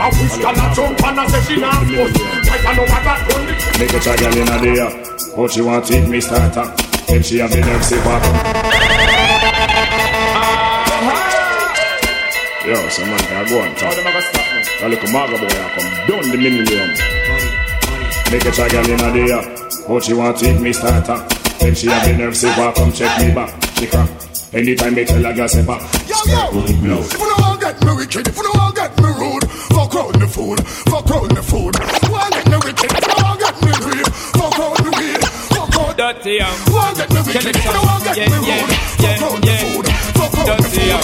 I 0.00 0.08
wish 0.08 0.36
y'all 0.40 0.56
a 0.56 0.66
jump 0.74 1.04
and 1.04 1.20
a 1.20 1.28
say 1.28 1.42
she 1.44 1.60
not 1.60 1.84
good. 1.84 2.10
Like 2.48 2.64
I 2.64 2.72
know 2.74 2.88
what 2.88 3.02
that 3.04 3.20
gun 3.28 3.44
Make 3.78 3.92
a 3.92 4.00
child 4.00 4.36
in 4.36 4.48
a 4.48 4.56
day, 4.62 5.36
but 5.36 5.50
she 5.50 5.60
want 5.60 5.84
take 5.84 6.08
me 6.08 6.20
starter. 6.20 6.72
Then 7.06 7.22
she 7.22 7.38
have 7.38 7.50
the 7.50 7.60
nerve 7.60 7.84
say 7.84 7.98
back. 8.02 8.83
Yo, 12.64 12.72
some 12.88 13.10
man 13.10 13.18
can 13.18 13.46
go 13.50 13.60
on 13.60 13.74
top. 13.76 13.92
I 13.92 14.88
look 14.88 15.04
a 15.04 15.12
maga 15.12 15.36
boy 15.36 15.52
I 15.52 15.68
come 15.76 15.90
down 16.08 16.24
the 16.32 16.36
millennium. 16.38 16.96
Make 18.32 18.46
a 18.46 18.52
child 18.56 18.88
in 18.88 19.00
a 19.04 19.12
day, 19.12 19.84
but 19.86 20.02
she 20.02 20.14
want 20.14 20.38
take 20.38 20.58
me 20.58 20.72
starter. 20.72 21.20
Then 21.60 21.74
she 21.74 21.88
have 21.88 22.08
the 22.08 22.16
nerve 22.16 22.34
say 22.34 22.48
back, 22.56 22.74
come 22.76 22.90
check 22.90 23.20
me 23.20 23.34
back. 23.34 23.52
She 23.76 23.86
crack. 23.86 24.08
Anytime 24.54 24.94
they 24.94 25.04
tell 25.04 25.26
a 25.26 25.34
girl 25.34 25.46
say 25.46 25.60
back. 25.66 25.82
Yo, 26.08 26.16
yo, 26.24 26.64
if 26.64 26.80
you 26.80 26.88
don't 26.88 27.40
want 27.44 27.60
get 27.60 27.84
me 27.84 27.92
wicked, 28.00 28.28
if 28.28 28.36
you 28.36 28.42
don't 28.42 28.56
want 28.56 28.74
get 28.74 28.96
me 28.96 29.12
rude, 29.12 29.44
fuck 29.68 29.92
round 29.92 30.14
the 30.16 30.26
food, 30.26 30.60
fuck 30.88 31.04
round 31.04 31.36
the 31.36 31.42
food. 31.44 31.76
Want 32.08 32.32
get 32.32 32.48
me 32.48 32.56
wicked, 32.64 32.88
if 32.88 32.96
you 32.96 33.12
don't 33.12 33.22
want 33.28 33.40
get 33.44 33.60
me 33.60 33.72
greed, 33.76 34.08
fuck 34.08 34.56
round 34.56 34.80
the 34.80 34.90
weed, 34.96 35.20
fuck 35.52 35.68
round 35.68 35.96
Dirty 36.00 36.40
young. 36.40 36.56
Want 36.72 36.96
get 36.96 37.12
me 37.12 37.20
wicked, 37.28 37.44
if 37.44 37.60
you 37.60 37.72
don't 37.76 37.84
want 37.84 38.04
get 38.08 38.24
me 38.24 38.40
rude, 38.40 38.72
fuck 39.04 39.20
round 39.20 39.44
the 39.44 39.52
food, 39.52 39.83
just 40.42 40.74
see 40.74 40.90
how. 40.90 41.02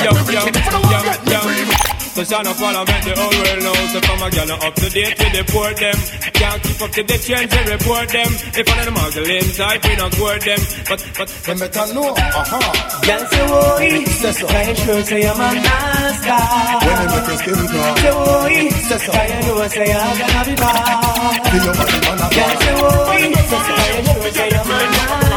Yo, 0.00 0.12
yo, 0.30 0.42
yo, 0.46 1.42
yo. 1.66 1.90
So 2.10 2.24
shall 2.24 2.42
not 2.42 2.56
follow 2.56 2.84
me. 2.84 2.92
the 3.06 3.14
whole 3.16 3.32
world 3.32 3.62
know 3.62 3.72
So 3.94 4.00
from 4.02 4.20
a 4.20 4.28
girl 4.34 4.50
up 4.50 4.74
to 4.74 4.90
date 4.90 5.14
with 5.16 5.32
the 5.32 5.42
poor 5.46 5.72
them. 5.72 5.94
Can't 6.34 6.60
keep 6.62 6.80
up 6.82 6.90
to 6.90 7.02
the 7.06 7.16
trends 7.16 7.54
and 7.54 7.68
report 7.70 8.08
them. 8.10 8.30
If 8.50 8.66
one 8.66 8.76
of 8.82 8.92
muggle 8.92 9.22
are 9.22 9.30
the 9.30 9.36
inside 9.38 9.80
we 9.86 9.94
not 9.94 10.12
court 10.18 10.42
them. 10.42 10.60
But, 10.90 11.00
but, 11.16 11.28
but. 11.46 11.56
Better 11.60 11.94
know, 11.94 12.10
uh-huh. 12.10 13.06
Girl 13.06 13.22
say 13.30 13.44
woey, 13.46 14.04
say 14.10 14.32
so 14.32 14.46
Try 14.48 14.74
sure 14.74 15.02
say 15.06 15.22
I'm 15.28 15.38
a 15.38 15.48
nasty 15.64 16.34
When 16.82 16.96
they 16.98 17.08
make 17.14 17.26
your 17.30 17.38
skin 17.40 17.62
crawl 17.70 17.94
Say 18.00 18.10
woey, 18.10 18.68
say 18.68 18.98
so 18.98 19.12
Try 19.12 19.24
and 19.30 19.46
know 19.46 19.64
say 19.70 19.92
I'm 19.92 20.18
gonna 20.18 20.42
be 20.44 20.54
bad. 20.60 21.40
Feel 21.46 21.62
your 21.62 21.74
body 21.78 21.98
man 22.04 22.20
bad 22.20 22.32
Girl 22.36 22.52
say 22.58 22.74
woey, 22.80 23.32
say 23.32 23.48
so 23.48 23.70
Try 23.70 24.02
sure 24.02 24.28
say 24.34 24.50
I'm 24.50 24.66
a 24.66 24.78
nasty 24.92 25.30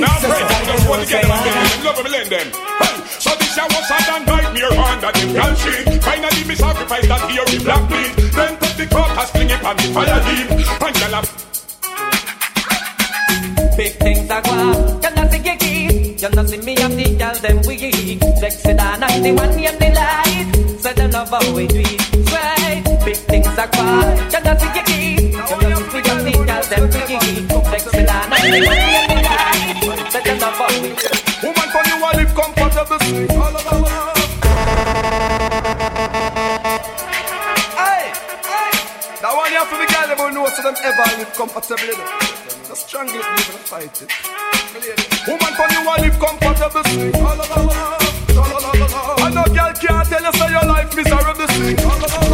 Now 0.00 0.16
pray 0.20 0.57
just 0.88 0.96
want 0.96 1.04
to 1.04 1.12
get 1.12 1.20
them 1.22 1.32
and 1.32 1.84
love 1.84 1.96
them, 1.96 2.08
lend 2.12 2.30
them 2.32 2.48
So 3.20 3.30
this 3.36 3.56
year 3.56 3.66
was 3.68 3.90
a 3.92 3.98
done 4.08 4.24
nightmare 4.24 4.72
under 4.72 5.12
the 5.12 5.24
girl 5.36 5.54
shit. 5.54 6.02
Finally 6.02 6.44
me 6.48 6.54
sacrifice 6.54 7.06
that 7.08 7.30
here 7.30 7.44
the 7.44 7.58
black 7.64 7.84
meat. 7.90 8.16
Then 8.32 8.56
take 8.56 8.76
the 8.76 8.86
carcass, 8.88 9.30
fling 9.30 9.50
it 9.50 9.64
on 9.64 9.76
the 9.76 9.82
fire 9.92 10.20
heap. 10.24 10.48
And 10.48 10.96
girl 10.96 11.14
a 11.14 11.22
Big 13.76 13.92
things 14.00 14.30
are 14.30 14.42
gone. 14.42 15.02
You 15.02 15.10
not 15.12 15.30
see 15.30 15.38
you 15.44 15.56
keep. 15.60 16.22
You 16.22 16.30
not 16.30 16.48
see 16.48 16.58
me 16.58 16.76
and 16.76 16.98
the 16.98 17.04
girl 17.20 17.34
them 17.36 17.60
weak. 17.68 18.22
Sexy 18.40 18.72
than 18.72 19.02
and 19.02 19.24
the 19.24 19.32
one 19.32 19.54
name 19.56 19.78
the 19.78 19.90
light. 19.92 20.80
Say 20.80 20.92
them 20.94 21.10
love 21.10 21.28
how 21.28 21.54
we 21.54 21.66
do 21.66 21.80
it. 21.84 22.00
Right. 22.32 22.82
Big 23.04 23.16
things 23.28 23.46
are 23.46 23.68
gone. 23.68 24.16
You 24.32 24.40
not 24.40 24.56
see 24.60 24.72
you 24.72 24.84
keep. 24.88 25.36
You 25.36 25.56
not 25.68 25.84
see 25.84 25.92
me 25.92 26.00
and 26.08 26.22
the 26.24 26.32
girl 26.48 26.64
them 26.64 26.84
weak. 26.88 27.12
Sexy 27.70 28.02
than 28.08 28.32
and 28.32 28.52
the 28.52 28.60
one 28.66 28.78
name 28.78 29.08
the 29.08 29.16
light. 29.28 29.57
Say 30.18 30.24
them 30.24 30.38
love 30.40 30.54
how 30.54 30.82
we 30.82 30.88
do 30.88 30.94
it. 30.98 31.42
woman 31.44 31.68
for 31.70 31.82
you 31.86 31.94
a 31.94 32.10
live 32.18 32.34
comfortable 32.34 32.98
sweet. 33.06 33.30
All 33.38 33.54
over 33.54 33.62
the 33.62 33.78
world. 33.86 34.18
Hey, 37.78 38.10
hey. 38.42 38.70
That 39.22 39.32
one 39.38 39.50
here 39.54 39.62
for 39.70 39.78
the 39.78 39.86
girl 39.86 40.06
them 40.10 40.18
who 40.18 40.34
know 40.34 40.48
so 40.50 40.62
them 40.66 40.74
ever 40.82 41.06
live 41.22 41.32
comfortably. 41.38 41.94
The 41.94 42.74
strongest 42.74 43.28
people 43.30 43.54
to 43.54 43.62
fight 43.62 43.94
it. 44.02 44.10
Woman 45.28 45.52
for 45.54 45.70
you 45.70 45.86
a 45.86 45.94
live 46.02 46.18
comfortable 46.18 46.82
sweet. 46.90 47.14
All 47.14 47.38
over 47.38 47.46
the 47.46 47.62
world. 47.62 48.02
All 48.42 48.58
over 48.58 48.74
the 48.74 48.88
world. 48.90 49.22
And 49.22 49.34
no 49.38 49.44
girl 49.54 49.72
can't 49.78 50.02
tell 50.02 50.24
you 50.26 50.32
say 50.34 50.50
your 50.50 50.66
life 50.66 50.90
miserable 50.98 51.46
sweet. 51.46 51.78
All 51.86 51.94
over 51.94 52.27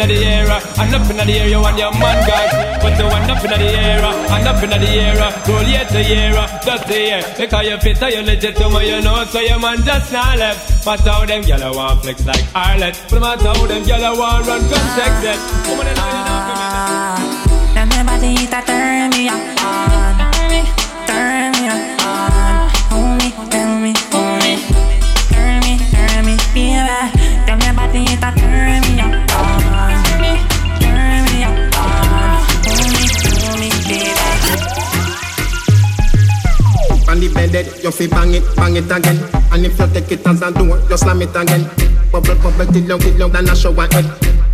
in 0.00 0.08
the 0.08 0.24
air, 0.24 0.48
and 0.50 0.94
up 0.94 1.10
in 1.10 1.16
the 1.16 1.24
air, 1.32 1.48
you 1.48 1.64
and 1.64 1.78
your 1.78 1.92
man 1.92 2.18
guys. 2.26 2.52
Put 2.82 2.96
the 2.96 3.04
one 3.06 3.30
up 3.30 3.42
in 3.42 3.50
the 3.50 3.66
air, 3.66 4.04
and 4.04 4.48
up 4.48 4.62
in 4.62 4.70
the 4.70 4.88
air, 4.88 5.18
roll 5.48 5.62
year 5.62 5.84
to 5.84 6.02
year, 6.02 6.32
just 6.64 6.86
the 6.86 6.98
year. 6.98 7.22
Because 7.36 7.66
you 7.66 7.78
fit, 7.78 8.00
you 8.14 8.22
legit 8.22 8.56
to 8.56 8.68
me, 8.70 8.90
you 8.90 9.00
know, 9.02 9.24
so 9.24 9.40
your 9.40 9.58
man 9.58 9.82
just 9.84 10.12
not 10.12 10.38
left. 10.38 10.84
But 10.84 11.00
how 11.00 11.26
them 11.26 11.42
gyal 11.42 11.74
want 11.74 12.02
flex 12.02 12.24
like 12.24 12.44
Arlet, 12.54 12.94
but 13.10 13.20
matter 13.20 13.48
how 13.48 13.66
them 13.66 13.82
gyal 13.82 14.16
want 14.18 14.46
run 14.46 14.62
protected. 14.68 15.38
Woman, 15.68 15.86
they 15.86 15.97
Dead, 37.50 37.66
you 37.82 37.90
fi 37.90 38.06
bang 38.06 38.34
it, 38.34 38.44
bang 38.56 38.76
it 38.76 38.90
again. 38.90 39.16
And 39.52 39.64
if 39.64 39.78
you 39.78 39.86
take 39.88 40.12
it 40.12 40.26
as 40.26 40.42
a 40.42 40.50
door, 40.52 40.78
you 40.90 40.96
slam 40.96 41.22
it 41.22 41.34
again. 41.34 41.64
Bubble, 42.12 42.34
bubble, 42.36 42.66
till 42.72 42.84
long, 42.86 43.00
till 43.00 43.16
long, 43.16 43.32
than 43.32 43.48
a 43.48 43.56
shower 43.56 43.88
head. 43.92 44.04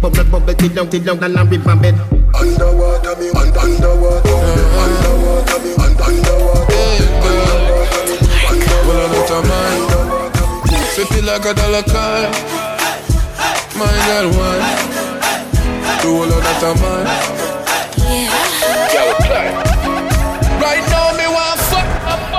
Bubble, 0.00 0.24
bubble, 0.24 0.54
till 0.54 0.72
long, 0.74 0.88
till 0.90 1.02
long, 1.02 1.18
than 1.18 1.36
a 1.36 1.44
river 1.44 1.76
bed. 1.76 1.94
Underwater, 2.34 3.16
me, 3.18 3.28
un- 3.30 3.58
underwater, 3.58 4.34
underwater, 4.78 5.58
me, 5.62 5.70
un- 5.74 5.98
underwater, 6.06 6.74
underwater, 7.34 8.02
me, 8.06 8.16
Well, 8.86 9.00
I'm 9.02 9.14
out 9.18 9.30
of 9.30 9.42
mind. 9.48 10.86
Fifty 10.94 11.20
like 11.22 11.44
a 11.44 11.54
dollar 11.54 11.82
car. 11.82 12.30
My 13.76 13.90
girl, 14.06 14.28
one. 14.38 14.62
Do 16.02 16.08
all 16.14 16.30
of 16.30 16.42
that 16.42 16.62
of 16.62 16.80
mine. 16.80 17.53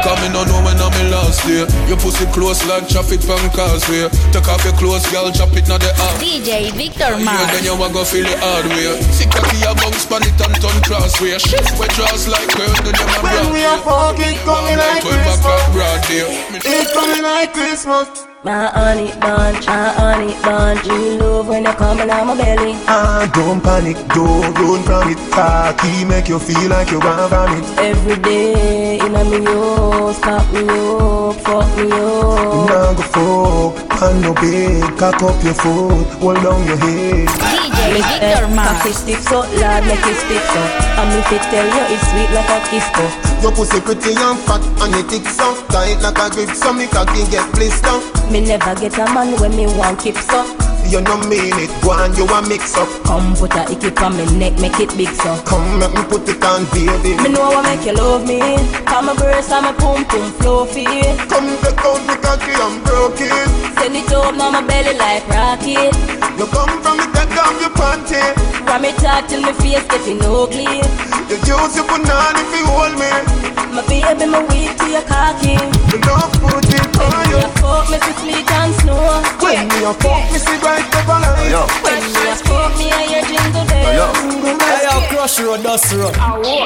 Cause 0.05 0.21
me 0.21 0.29
no 0.29 0.45
know 0.45 0.61
when 0.61 0.77
I'm 0.77 0.93
in 1.01 1.09
last 1.09 1.41
day. 1.49 1.65
Your 1.89 1.97
pussy 1.97 2.29
close 2.29 2.61
like 2.69 2.85
traffic 2.87 3.25
from 3.25 3.41
causeway. 3.57 4.05
Take 4.29 4.45
off 4.47 4.61
your 4.63 4.77
clothes, 4.77 5.01
girl, 5.09 5.31
chop 5.33 5.49
it 5.57 5.65
now 5.67 5.81
the 5.81 5.89
ass. 5.97 6.21
DJ 6.21 6.69
Victor 6.77 7.17
Yeah, 7.17 7.25
Mars. 7.25 7.49
then 7.49 7.63
you 7.65 7.73
want 7.73 7.93
go 7.97 8.05
feel 8.05 8.25
it 8.29 8.37
hard 8.37 8.69
way. 8.69 9.01
Sick 9.09 9.33
cocky 9.33 9.65
a 9.65 9.73
bounce 9.73 10.05
pan 10.05 10.21
it 10.21 10.37
and 10.37 10.53
turn 10.61 10.77
crossway. 10.85 11.33
Shift 11.41 11.73
where 11.81 11.89
draws 11.97 12.29
like 12.29 12.45
curve, 12.53 12.77
then 12.85 12.93
you 12.93 13.05
my 13.09 13.17
broad. 13.17 13.33
When 13.33 13.53
we 13.57 13.61
are 13.65 13.81
fucking 13.81 14.37
coming 14.45 14.77
like 14.77 15.01
Christmas. 15.01 15.41
broad 15.73 16.01
day. 16.05 16.29
It's 16.61 16.93
coming 16.93 17.23
like 17.25 17.53
Christmas. 17.57 18.34
My 18.45 18.67
honey 18.67 19.11
bunch, 19.19 19.65
my 19.65 19.89
honey 19.97 20.35
bunch. 20.43 20.85
You 20.85 21.17
love 21.17 21.47
when 21.47 21.63
you 21.65 21.71
coming 21.71 22.07
out 22.11 22.27
my 22.27 22.37
belly. 22.37 22.73
Ah, 22.85 23.27
don't 23.33 23.59
panic, 23.59 23.97
don't 24.09 24.53
run 24.53 24.83
from 24.83 25.09
it. 25.09 25.17
Cocky 25.31 26.05
make 26.05 26.29
you 26.29 26.37
feel 26.37 26.69
like 26.69 26.91
you 26.91 26.99
want 26.99 27.27
vomit. 27.31 27.65
Every 27.79 28.17
day 28.21 28.99
in 28.99 29.15
a 29.15 29.23
me 29.25 29.43
house, 29.45 30.19
pop 30.19 30.45
me 30.53 30.61
up, 30.61 31.35
fuck 31.41 31.75
me 31.75 31.91
up. 31.91 32.69
Now 32.69 32.93
go 32.93 33.73
fuck, 33.81 34.03
and 34.03 34.21
no 34.21 34.33
bed, 34.35 34.95
cock 34.99 35.23
up 35.23 35.43
your 35.43 35.55
foot, 35.55 36.05
hold 36.21 36.35
down 36.43 36.67
your 36.67 36.77
head. 36.77 37.54
DJ 37.85 38.19
Victor 38.19 38.47
Cocky 38.47 38.55
Mars. 38.55 38.97
stick 38.97 39.19
so 39.19 39.39
loud, 39.61 39.85
like 39.85 40.05
it 40.05 40.17
stick 40.17 40.43
so. 40.49 40.61
And 40.97 41.09
me 41.13 41.21
fit 41.29 41.43
tell 41.53 41.67
you 41.67 41.83
it's 41.93 42.05
sweet 42.09 42.29
like 42.33 42.49
a 42.49 42.57
kiss 42.69 42.87
so. 42.95 43.05
Your 43.41 43.51
pussy 43.51 43.79
pretty 43.81 44.15
and 44.15 44.39
fat, 44.47 44.63
and 44.81 44.95
it 44.95 45.09
tick 45.09 45.27
so 45.27 45.53
tight 45.69 46.01
like 46.01 46.17
a 46.17 46.29
grip, 46.33 46.55
so 46.55 46.73
me 46.73 46.87
cocky 46.87 47.25
get 47.29 47.45
blister. 47.53 47.97
Me 48.31 48.41
never 48.41 48.73
get 48.79 48.97
a 48.97 49.05
man 49.13 49.39
when 49.39 49.55
me 49.55 49.67
want 49.77 49.99
keep 49.99 50.17
so. 50.17 50.54
You 50.89 51.01
no 51.01 51.17
mean 51.27 51.51
it, 51.59 51.71
go 51.81 51.91
on, 51.91 52.15
you 52.15 52.25
a 52.25 52.41
mix 52.47 52.77
up. 52.77 52.87
Come 53.03 53.35
put 53.35 53.53
a 53.55 53.65
icky 53.71 53.89
on 54.03 54.15
me 54.15 54.25
neck, 54.37 54.57
make 54.59 54.79
it 54.79 54.95
big 54.95 55.09
so. 55.09 55.35
Come 55.43 55.79
make 55.79 55.93
me 55.93 56.03
put 56.07 56.29
it 56.29 56.43
on, 56.45 56.65
baby. 56.71 57.17
Me 57.21 57.29
know 57.29 57.49
what 57.49 57.65
make 57.65 57.85
you 57.85 57.93
love 57.93 58.25
me. 58.25 58.39
Come 58.85 59.09
a 59.09 59.15
breast 59.15 59.51
and 59.51 59.65
my 59.65 59.73
pum 59.73 60.05
pum 60.05 60.31
fluffy. 60.39 60.85
Come 61.27 61.49
take 61.61 61.83
out 61.83 62.01
me 62.07 62.15
cocky 62.21 62.53
I'm 62.55 62.79
it. 63.17 63.49
Send 63.75 63.95
it 63.95 64.11
up 64.13 64.35
now 64.35 64.51
my 64.51 64.61
belly 64.65 64.97
like 64.97 65.27
rocket. 65.27 65.93
You 66.37 66.47
come 66.47 66.73
from 66.81 66.97
me, 66.97 67.05
take 67.13 67.37
off 67.37 67.59
your 67.59 67.73
panty. 67.75 68.21
From 68.65 68.85
it 68.85 68.95
talk 68.97 69.27
till 69.27 69.41
my 69.41 69.53
face 69.53 69.85
getting 69.87 70.21
ugly. 70.21 70.81
You 71.29 71.37
use 71.43 71.75
your 71.75 71.85
banana 71.85 72.39
if 72.39 72.51
you 72.55 72.65
hold 72.65 72.95
me. 72.97 73.11
My 73.75 73.85
baby, 73.87 74.25
my 74.25 74.41
weak 74.49 74.77
to 74.77 74.85
your 74.89 75.03
cocky. 75.03 75.44
When 79.85 79.93
me 79.93 79.99
a 79.99 80.01
fuck 80.01 80.31
me, 80.33 80.39
see 80.41 80.57
bright 80.65 80.81
never 80.89 81.13
lie. 81.21 81.45
When 81.85 82.01
you 82.01 82.33
fuck 82.41 82.73
me, 82.73 82.89
I 82.89 83.05
hear 83.05 83.21
jingle 83.21 83.65
bells. 83.69 84.17
Hey, 84.65 84.81
yo, 84.81 84.97
crush 85.13 85.39
road, 85.39 85.61
dust 85.61 85.93
road. 85.93 86.15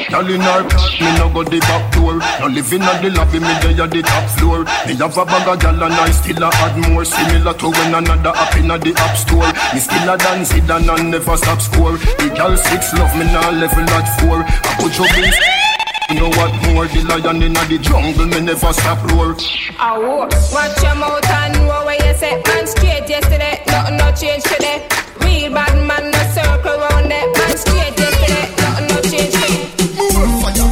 Girl 0.08 0.30
in 0.32 0.40
her, 0.40 0.64
me 0.64 1.10
no 1.20 1.28
go 1.28 1.44
the 1.44 1.60
back 1.60 1.92
door. 1.92 2.16
No 2.40 2.48
living 2.48 2.82
on 2.82 3.04
the 3.04 3.10
lobby, 3.12 3.44
me 3.44 3.52
dey 3.60 3.76
at 3.76 3.92
the 3.92 4.02
top 4.08 4.24
floor. 4.40 4.64
Me 4.88 4.96
have 4.96 5.18
a 5.18 5.26
bag 5.26 5.48
of 5.52 5.60
gyal 5.60 5.84
and 5.84 6.00
I 6.00 6.12
still 6.12 6.44
a 6.44 6.48
add 6.64 6.80
more. 6.88 7.04
Similar 7.04 7.54
to 7.60 7.68
when 7.68 7.94
another 7.94 8.32
app 8.32 8.56
in 8.56 8.72
the 8.72 8.94
app 8.96 9.18
store. 9.18 9.52
Me 9.76 9.80
still 9.84 10.08
a 10.08 10.16
dance 10.18 10.54
it 10.54 10.70
and 10.72 10.90
I 10.90 11.04
never 11.04 11.36
stop 11.36 11.60
score. 11.60 12.00
The 12.24 12.32
gyal 12.32 12.56
six 12.56 12.94
love 12.94 13.12
me 13.20 13.26
now 13.26 13.52
level 13.52 13.84
at 13.84 14.08
four. 14.24 14.48
I 14.48 14.72
put 14.80 14.96
your 14.96 15.12
beats. 15.12 15.69
You 16.10 16.16
know 16.16 16.30
what 16.30 16.50
more? 16.66 16.88
The 16.88 17.06
lion 17.06 17.44
in 17.44 17.54
the 17.54 17.78
jungle, 17.82 18.26
me 18.26 18.40
never 18.42 18.74
stop 18.74 18.98
roar. 19.14 19.36
Oh, 19.78 20.26
Watch 20.52 20.82
your 20.82 20.96
mouth 20.96 21.22
and 21.30 21.54
know 21.68 21.86
where 21.86 22.02
you 22.02 22.14
say 22.18 22.42
Man 22.50 22.66
straight 22.66 23.08
yesterday, 23.08 23.62
nothing 23.68 23.98
no 23.98 24.10
change 24.18 24.42
today 24.44 24.88
Real 25.22 25.54
bad 25.54 25.78
man, 25.86 26.10
no 26.10 26.22
circle 26.34 26.82
round 26.82 27.14
it 27.14 27.30
Man 27.38 27.54
straight 27.54 27.94
yesterday, 27.94 28.50
nothing 28.58 28.88
no 28.90 28.98
change 29.06 29.34
today 29.38 29.70
Move 30.18 30.34
fire. 30.42 30.66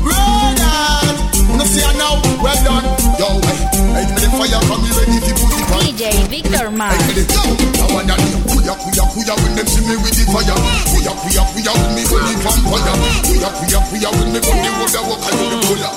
Brother, 0.00 0.72
no 1.52 1.64
see 1.68 1.84
her 1.84 1.92
now, 2.00 2.16
well 2.40 2.58
done. 2.64 2.88
Yo, 3.20 3.28
hey, 3.44 4.08
give 4.08 4.16
me 4.16 4.20
the 4.24 4.28
fire, 4.40 4.56
come 4.72 4.80
me 4.80 4.90
ready 4.96 5.20
to 5.20 5.32
put 5.36 5.52
it 5.52 5.68
on. 5.68 5.80
DJ 5.84 6.02
Victor 6.32 6.70
Mars. 6.72 6.96
Hey, 7.12 7.28
go. 7.28 7.44
I 7.44 7.92
want 7.92 8.08
that 8.08 8.47
kuya 8.68 8.74
kuya 8.76 9.04
kuya 9.12 9.34
when 9.40 9.56
them 9.56 9.66
see 9.66 9.80
me 9.86 9.96
with 9.96 10.12
the 10.12 10.24
fire. 10.28 10.56
Kuya 10.92 11.12
kuya 11.16 11.42
kuya 11.52 11.72
when 11.72 11.90
me 11.96 12.02
when 12.04 12.22
the 12.28 12.34
vampire. 12.44 12.94
Kuya 13.24 13.48
kuya 13.56 13.78
kuya 13.88 14.08
when 14.12 14.28
me 14.32 14.40
when 14.44 14.58
the 14.60 14.70
road 14.76 14.96
I 14.96 15.00
walk 15.08 15.24
and 15.28 15.38
the 15.40 15.56
puller. 15.64 15.92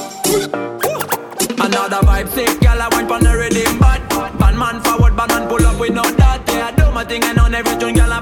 Another 1.61 2.01
vibe 2.07 2.29
sick, 2.33 2.59
girl, 2.61 2.81
I 2.81 2.87
want 2.89 3.07
pon 3.07 3.23
the 3.23 3.37
rhythm 3.37 3.77
bad 3.77 4.01
Bad 4.39 4.55
man 4.57 4.81
forward, 4.81 5.15
bad 5.15 5.29
man 5.29 5.47
pull 5.47 5.63
up 5.63 5.79
with 5.79 5.93
no 5.93 6.01
that 6.01 6.41
Yeah, 6.47 6.67
I 6.67 6.71
do 6.71 6.89
my 6.91 7.03
thing 7.05 7.23
and 7.23 7.37
on 7.37 7.53
every 7.53 7.77
tune, 7.77 7.93
girl, 7.93 8.11
I 8.11 8.19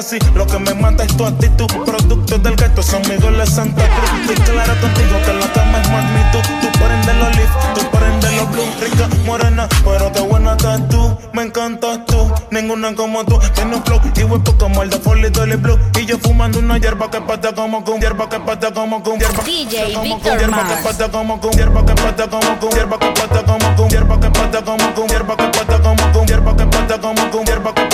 así, 0.00 0.18
lo 0.34 0.46
que 0.46 0.58
me 0.58 0.74
mata 0.74 1.04
es 1.04 1.16
tu 1.16 1.24
actitud. 1.24 1.66
Producto 1.84 2.38
del 2.38 2.56
gato, 2.56 2.82
son 2.82 3.02
mi 3.02 3.16
gol 3.16 3.38
de 3.38 3.46
Santa 3.46 3.84
Cruz. 3.86 4.30
Estoy 4.30 4.54
claro 4.54 4.74
contigo 4.80 5.16
que 5.24 5.32
la 5.34 5.52
cama 5.52 5.80
es 5.80 5.90
magnitud. 5.90 6.40
Tú 6.60 6.68
prendes 6.78 7.16
los 7.16 7.36
leaf, 7.36 7.74
tú 7.74 7.90
prendes 7.90 8.32
los 8.36 8.50
blue. 8.50 8.64
Rica, 8.80 9.08
morena, 9.24 9.68
pero 9.84 10.10
qué 10.12 10.20
buena 10.20 10.52
estás 10.52 10.88
tú. 10.88 11.18
Me 11.32 11.42
encantas 11.42 12.04
tú, 12.06 12.32
ninguna 12.50 12.94
como 12.94 13.24
tú. 13.24 13.38
Tiene 13.54 13.76
un 13.76 13.84
flow 13.84 14.00
y 14.16 14.22
huepo 14.24 14.52
como 14.58 14.82
el 14.82 14.90
de 14.90 14.98
Foley 14.98 15.30
Dolly 15.30 15.56
Blue. 15.56 15.78
Y 15.98 16.06
yo 16.06 16.18
fumando 16.18 16.58
una 16.58 16.78
hierba 16.78 17.10
que 17.10 17.20
pata 17.20 17.54
como 17.54 17.84
con 17.84 18.00
hierba 18.00 18.28
que 18.28 18.40
pata 18.40 18.72
como 18.72 19.02
con 19.02 19.18
hierba. 19.18 19.42
DJ 19.44 19.92
como 19.92 20.04
Victor 20.04 20.30
con 20.30 20.38
hierba 20.38 20.68
que 20.68 20.82
pata 20.82 21.10
como 21.10 21.40
con 21.40 21.50
hierba 21.52 21.84
que 21.84 21.94
pata 21.94 22.28
como 22.28 22.58
con 22.58 22.70
hierba 22.70 22.98
que 22.98 23.10
pata 23.10 23.44
como 23.44 23.76
con 23.76 23.88
hierba 23.90 24.20
que 24.20 24.30
pata 24.30 24.64
como 24.64 24.94
con 24.94 25.08
hierba 25.08 25.36
que 25.36 25.44
pata 25.44 25.82
como 25.82 26.12
con 26.12 26.26
hierba 26.26 26.56
que 26.56 26.66
pata 26.66 27.00
como 27.00 27.30
con 27.30 27.44
hierba 27.44 27.74
que 27.74 27.89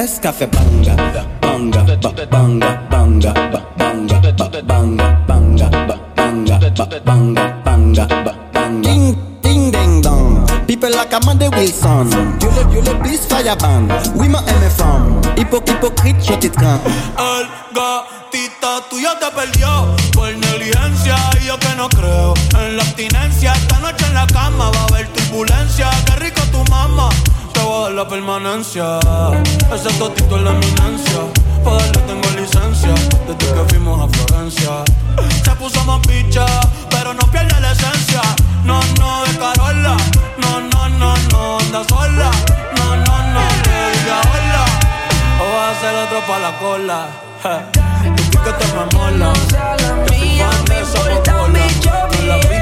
Fes 0.00 0.18
café 0.18 0.46
banga, 0.46 0.96
banga, 1.42 1.82
ba, 1.82 2.10
banga, 2.30 2.80
banga, 2.88 3.34
ba, 3.52 3.60
banga, 3.76 4.18
ba, 4.18 4.48
banga, 4.62 5.18
banga, 5.28 5.68
ba, 5.68 5.96
banga, 6.16 6.58
ba, 6.58 7.00
banga, 7.04 7.54
banga, 7.62 8.06
ba, 8.06 8.34
banga. 8.50 8.80
Ding, 8.80 9.14
ding, 9.42 9.70
ding, 9.70 10.00
dong. 10.00 10.46
People 10.66 10.88
like 10.88 11.12
Amanda 11.12 11.50
Wilson. 11.50 12.08
Dieu 12.38 12.48
le, 12.48 12.64
Dieu 12.70 12.80
le, 12.80 12.98
please 13.02 13.26
fire 13.26 13.54
ban. 13.56 13.88
Oui, 14.16 14.26
ma 14.30 14.38
aimé 14.48 14.70
from. 14.70 15.20
Hypo, 15.36 15.60
hypocrite, 15.66 16.16
je 16.24 16.32
t'étreins. 16.32 16.80
El 17.18 17.46
gatita 17.74 18.80
tuya 18.88 19.18
te 19.20 19.30
perdió 19.36 19.94
por 20.14 20.32
negligencia 20.34 21.16
y 21.42 21.48
yo 21.48 21.58
que 21.58 21.74
no 21.76 21.90
creo 21.90 22.32
en 22.58 22.78
la 22.78 22.82
abstinencia. 22.84 23.52
Esta 23.52 23.78
noche 23.80 24.06
en 24.06 24.14
la 24.14 24.26
cama 24.28 24.70
va 24.70 24.80
a 24.80 24.84
haber 24.84 25.08
turbulencia. 25.08 25.90
Qué 26.06 26.16
rico 26.24 26.40
tu 26.50 26.64
mamá, 26.70 27.10
te 27.70 27.76
voy 27.76 27.80
a 27.80 27.84
dar 27.84 27.92
la 27.92 28.08
permanencia. 28.08 28.98
Ese 29.72 29.90
totito 29.98 30.36
es 30.36 30.42
la 30.42 30.50
eminencia. 30.50 31.20
Pa' 31.64 31.76
darle 31.76 32.00
tengo 32.08 32.28
licencia 32.36 32.94
desde 33.26 33.54
que 33.54 33.64
fuimos 33.68 34.00
a 34.02 34.08
Florencia. 34.08 34.70
Se 35.44 35.50
puso 35.52 35.84
más 35.84 36.00
picha, 36.06 36.46
pero 36.90 37.14
no 37.14 37.20
pierde 37.30 37.60
la 37.60 37.72
esencia. 37.72 38.22
No, 38.64 38.80
no, 38.98 39.24
de 39.24 39.38
Carola. 39.38 39.96
No, 40.38 40.60
no, 40.60 40.88
no, 40.88 41.14
no, 41.30 41.58
anda 41.58 41.84
sola. 41.88 42.30
No, 42.76 42.96
no, 42.96 43.16
no, 43.34 43.42
le 43.64 43.98
diga 43.98 44.20
hola. 44.32 44.64
O 45.42 45.56
va 45.56 45.70
a 45.70 45.80
ser 45.80 45.94
otro 45.94 46.20
pa' 46.26 46.38
la 46.38 46.58
cola. 46.58 47.06
Ja. 47.42 47.70
que 48.44 48.52
te 48.52 48.66
me 48.74 48.84
mola. 48.98 49.32
Mía, 50.10 50.50
me 50.68 50.80
importa 50.80 51.42
un 51.42 51.52
bicho 51.52 51.90
Siempre 52.20 52.59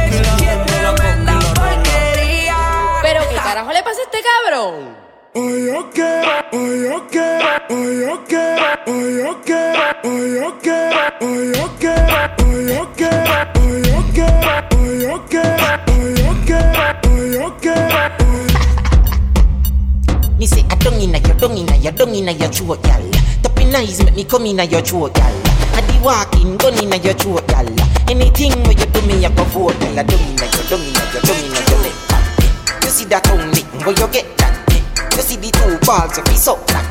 carajo 3.49 3.73
le 3.73 3.83
pasa 3.83 4.01
a 4.01 4.05
este 4.05 4.19
cabrón. 4.29 4.95
Hoy 5.35 5.67
yo 5.67 5.91
quiero, 5.91 6.33
hoy 6.53 6.83
yo 6.85 7.07
quiero, 7.11 7.49
hoy 7.71 8.03
yo 8.03 8.27
quiero, 8.29 8.85
hoy 8.87 9.23
yo 9.23 9.43
quiero, 9.43 9.87
hoy 10.05 10.35
yo 10.37 10.59
quiero, 10.61 11.01
hoy 11.23 11.55
yo 11.57 11.67
quiero, 11.81 12.29
hoy 12.45 12.69
yo 12.69 12.93
quiero, 12.95 13.49
hoy 13.57 13.89
yo 13.89 14.05
quiero, 14.13 14.69
hoy 14.77 15.03
yo 15.03 15.15
quiero, 15.31 15.81
hoy 15.89 16.09
yo 16.21 16.33
quiero, 16.45 16.93
hoy 17.09 17.33
yo 17.33 17.57
quiero. 17.57 18.05
Me 20.39 20.47
say 20.47 20.65
I 20.69 20.75
don't 20.77 21.01
inna 21.01 21.19
your, 21.19 21.37
don't 21.39 21.57
inna 21.57 21.77
your, 21.77 21.93
don't 21.93 22.15
inna 22.15 22.33
your 22.33 22.51
throat, 22.53 22.83
gal. 22.83 23.03
Tapping 23.43 23.75
eyes 23.75 24.05
make 24.05 24.15
me 24.15 24.25
come 24.25 24.45
inna 24.45 24.65
your 24.65 24.83
throat, 24.83 25.15
gal. 25.15 25.33
I 25.73 25.81
be 25.89 25.99
walking, 26.05 26.59
gun 26.59 26.75
inna 26.85 26.97
your 26.99 27.15
throat, 27.15 27.47
gal. 27.49 27.67
Anything 28.11 28.53
where 28.65 28.77
you 28.77 28.87
do 28.93 29.01
me, 29.07 29.25
I 29.25 29.31
go 29.31 29.45
for, 29.47 29.73
gal. 29.81 29.99
I 29.99 30.03
don't 30.03 30.21
inna 30.21 30.45
your, 30.45 30.65
don't 30.69 30.85
inna 30.85 31.01
your, 31.15 31.23
don't 31.23 31.45
inna 31.45 31.61
your 31.61 31.68
the 33.09 33.21
town 33.21 33.51
lick 33.53 33.65
where 33.87 33.97
you 33.97 34.13
get 34.13 34.37
that 34.39 34.53
You 35.17 35.23
see 35.23 35.37
the 35.37 35.51
two 35.51 35.79
balls, 35.87 36.17
you 36.17 36.23
piece 36.25 36.47
up 36.49 36.67
that 36.69 36.88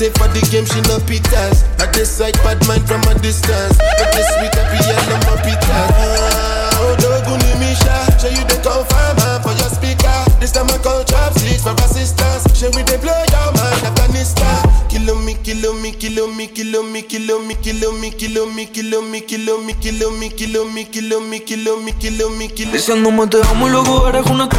Take 0.00 0.16
for 0.16 0.32
the 0.32 0.40
game, 0.48 0.64
she 0.64 0.80
no 0.88 0.96
pitas. 1.04 1.60
I 1.76 1.84
decide 1.92 2.32
bad 2.40 2.56
mind 2.64 2.88
from 2.88 3.04
a 3.04 3.12
distance. 3.20 3.76
But 3.76 4.08
this 4.16 4.24
sweet 4.32 4.48
happy 4.56 4.80
yeah, 4.88 4.96
no 5.12 5.20
more 5.28 5.36
pitas. 5.44 5.92
Uh, 5.92 6.80
oh, 6.80 6.96
doguni 6.96 7.52
misha, 7.60 8.08
show 8.16 8.32
you 8.32 8.40
the 8.48 8.56
confirm 8.64 9.20
for 9.44 9.52
your 9.60 9.68
speaker. 9.68 10.08
This 10.40 10.56
time 10.56 10.72
I 10.72 10.80
call 10.80 11.04
chopsticks 11.04 11.60
for 11.60 11.76
assistance. 11.84 12.48
Show 12.56 12.72
we 12.72 12.80
they 12.80 12.96
blow 12.96 13.12
your 13.12 13.52
mind, 13.52 13.92
Afghanistan. 13.92 14.64
Kilo 14.88 15.20
me, 15.20 15.36
kilo 15.44 15.76
me, 15.76 15.92
kilo 15.92 16.32
me, 16.32 16.48
kilo 16.48 16.80
me, 16.80 17.02
kilo 17.04 17.36
me, 17.44 17.52
kilo 17.60 17.92
me, 17.92 18.08
kilo 18.16 18.48
me, 18.48 18.64
kilo 18.64 19.04
me, 19.04 19.20
kilo 19.20 19.60
me, 19.60 19.76
kilo 19.76 20.16
me, 20.16 20.32
kilo 20.32 20.64
me, 20.64 20.88
kilo 20.88 21.20
me, 21.20 21.44
kilo 21.44 21.76
me, 21.76 21.92
kilo 21.92 22.30
me, 22.32 22.48
kilo 22.48 22.72
Diciéndome 22.72 23.26
te 23.26 23.36
amo 23.52 23.68
y 23.68 23.70
luego 23.70 24.08
eres 24.08 24.24
una 24.32 24.48
tú. 24.48 24.56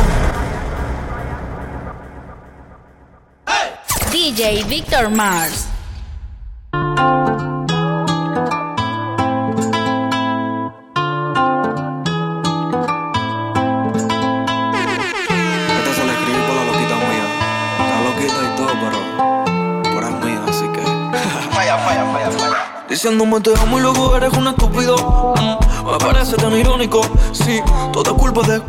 Falla, 21.77 22.05
falla, 22.05 22.31
falla. 22.31 22.85
Diciéndome 22.89 23.41
te 23.41 23.51
amo 23.59 23.79
y 23.79 23.81
luego 23.81 24.15
eres 24.15 24.33
un 24.33 24.47
estúpido. 24.47 24.95
Mm, 25.37 25.91
me 25.91 25.97
parece 25.97 26.35
tan 26.37 26.55
irónico. 26.55 27.01
Sí, 27.31 27.61
toda 27.93 28.13
culpa 28.13 28.41
de. 28.47 28.61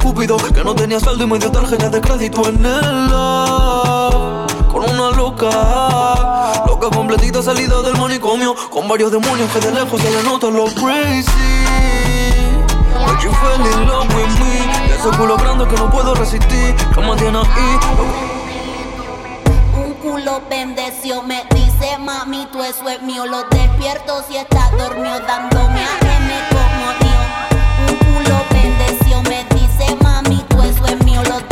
Que 0.55 0.65
no 0.65 0.75
tenía 0.75 1.01
saldo 1.01 1.25
y 1.25 1.27
me 1.27 1.39
dio 1.39 1.51
tarjeta 1.51 1.89
de 1.89 2.01
crédito 2.01 2.49
en 2.49 2.65
el 2.65 3.07
love. 3.11 4.42
Con 4.73 4.89
una 4.89 5.11
loca. 5.15 5.51
Loca 6.67 6.89
completita 6.89 7.43
salida 7.43 7.83
del 7.83 7.97
manicomio. 7.99 8.55
Con 8.71 8.89
varios 8.89 9.13
demonios 9.13 9.51
que 9.53 9.61
de 9.61 9.71
lejos 9.71 10.01
se 10.01 10.11
le 10.11 10.23
nota 10.23 10.49
lo 10.49 10.65
crazy. 10.65 11.31
But 13.05 13.23
you 13.23 13.31
fell 13.31 13.61
in 13.61 13.87
love 13.87 14.09
with 14.15 14.39
me. 14.41 14.89
Y 14.89 14.93
ese 14.93 15.11
culo 15.19 15.37
grande 15.37 15.69
que 15.69 15.77
no 15.77 15.91
puedo 15.91 16.15
resistir. 16.15 16.75
Que 16.95 17.01
mantiene 17.01 17.39
ahí. 17.39 17.79
Un 19.77 19.95
culo 19.95 20.41
bendeció, 20.49 21.23
me 21.23 21.45
dice 21.55 21.99
mami, 21.99 22.49
tú 22.51 22.63
eso 22.63 22.89
es 22.89 23.03
mío. 23.03 23.27
Lo 23.27 23.43
despierto 23.51 24.23
si 24.27 24.37
está 24.37 24.71
dormido, 24.79 25.21
dándome 25.21 25.81
a 25.81 25.99
M 26.17 26.33
como 26.51 26.87
mío. 27.03 27.23
Un 27.89 27.97
culo 28.07 28.37
bendeció, 28.51 29.23
me 29.23 29.45
dice 29.55 29.97
mami, 30.03 30.45
tú 30.49 30.63
eso 30.63 30.85
es 30.87 31.05
mío. 31.05 31.23
Lo 31.25 31.52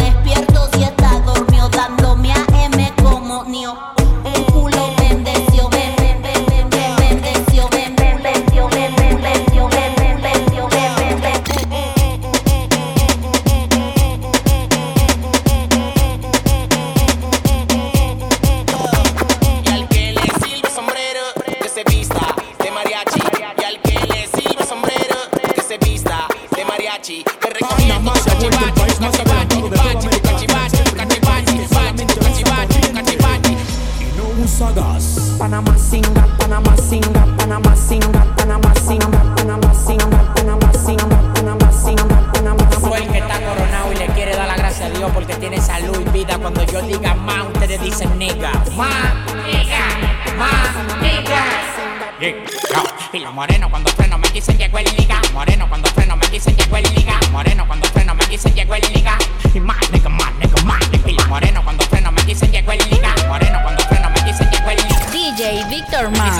Gator 65.81 66.11
Man. 66.11 66.31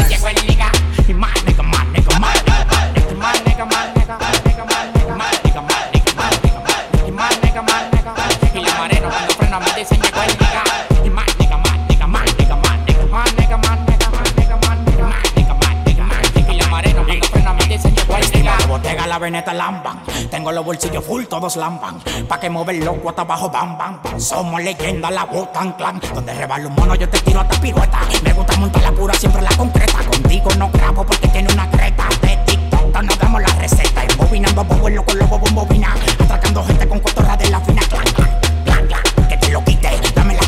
la 19.11 19.19
veneta 19.19 19.53
lamban 19.53 19.99
Tengo 20.41 20.53
los 20.53 20.65
bolsillos 20.65 21.05
full, 21.05 21.25
todos 21.27 21.57
lamban. 21.57 22.01
Pa' 22.27 22.41
que 22.41 22.49
mover 22.49 22.77
loco 22.77 23.11
hasta 23.11 23.21
abajo, 23.21 23.51
bam, 23.51 23.77
bam. 23.77 24.19
Somos 24.19 24.63
leyenda, 24.63 25.11
la 25.11 25.27
botan 25.27 25.73
clan. 25.75 26.01
Donde 26.15 26.33
rebalo 26.33 26.69
un 26.69 26.75
mono, 26.77 26.95
yo 26.95 27.07
te 27.11 27.19
tiro 27.19 27.41
hasta 27.41 27.61
pirueta. 27.61 28.01
Me 28.23 28.33
gusta 28.33 28.57
montar 28.57 28.83
la 28.83 28.91
pura, 28.91 29.13
siempre 29.13 29.43
la 29.43 29.51
concreta. 29.51 29.99
Contigo 29.99 30.49
no 30.57 30.71
grabo 30.71 31.05
porque 31.05 31.29
tiene 31.29 31.53
una 31.53 31.71
creta. 31.71 32.09
De 32.23 32.39
TikTok 32.47 33.03
nos 33.03 33.19
damos 33.19 33.43
la 33.43 33.49
receta. 33.49 34.03
Embobinando 34.03 34.65
bobo, 34.65 34.89
el 34.89 34.95
loco, 34.95 35.13
loco, 35.13 35.39
bombobina. 35.41 35.95
Atracando 36.25 36.65
gente 36.65 36.89
con 36.89 37.01
cotorra 37.01 37.37
de 37.37 37.51
la 37.51 37.61
fina. 37.61 37.83
Clan, 37.83 38.30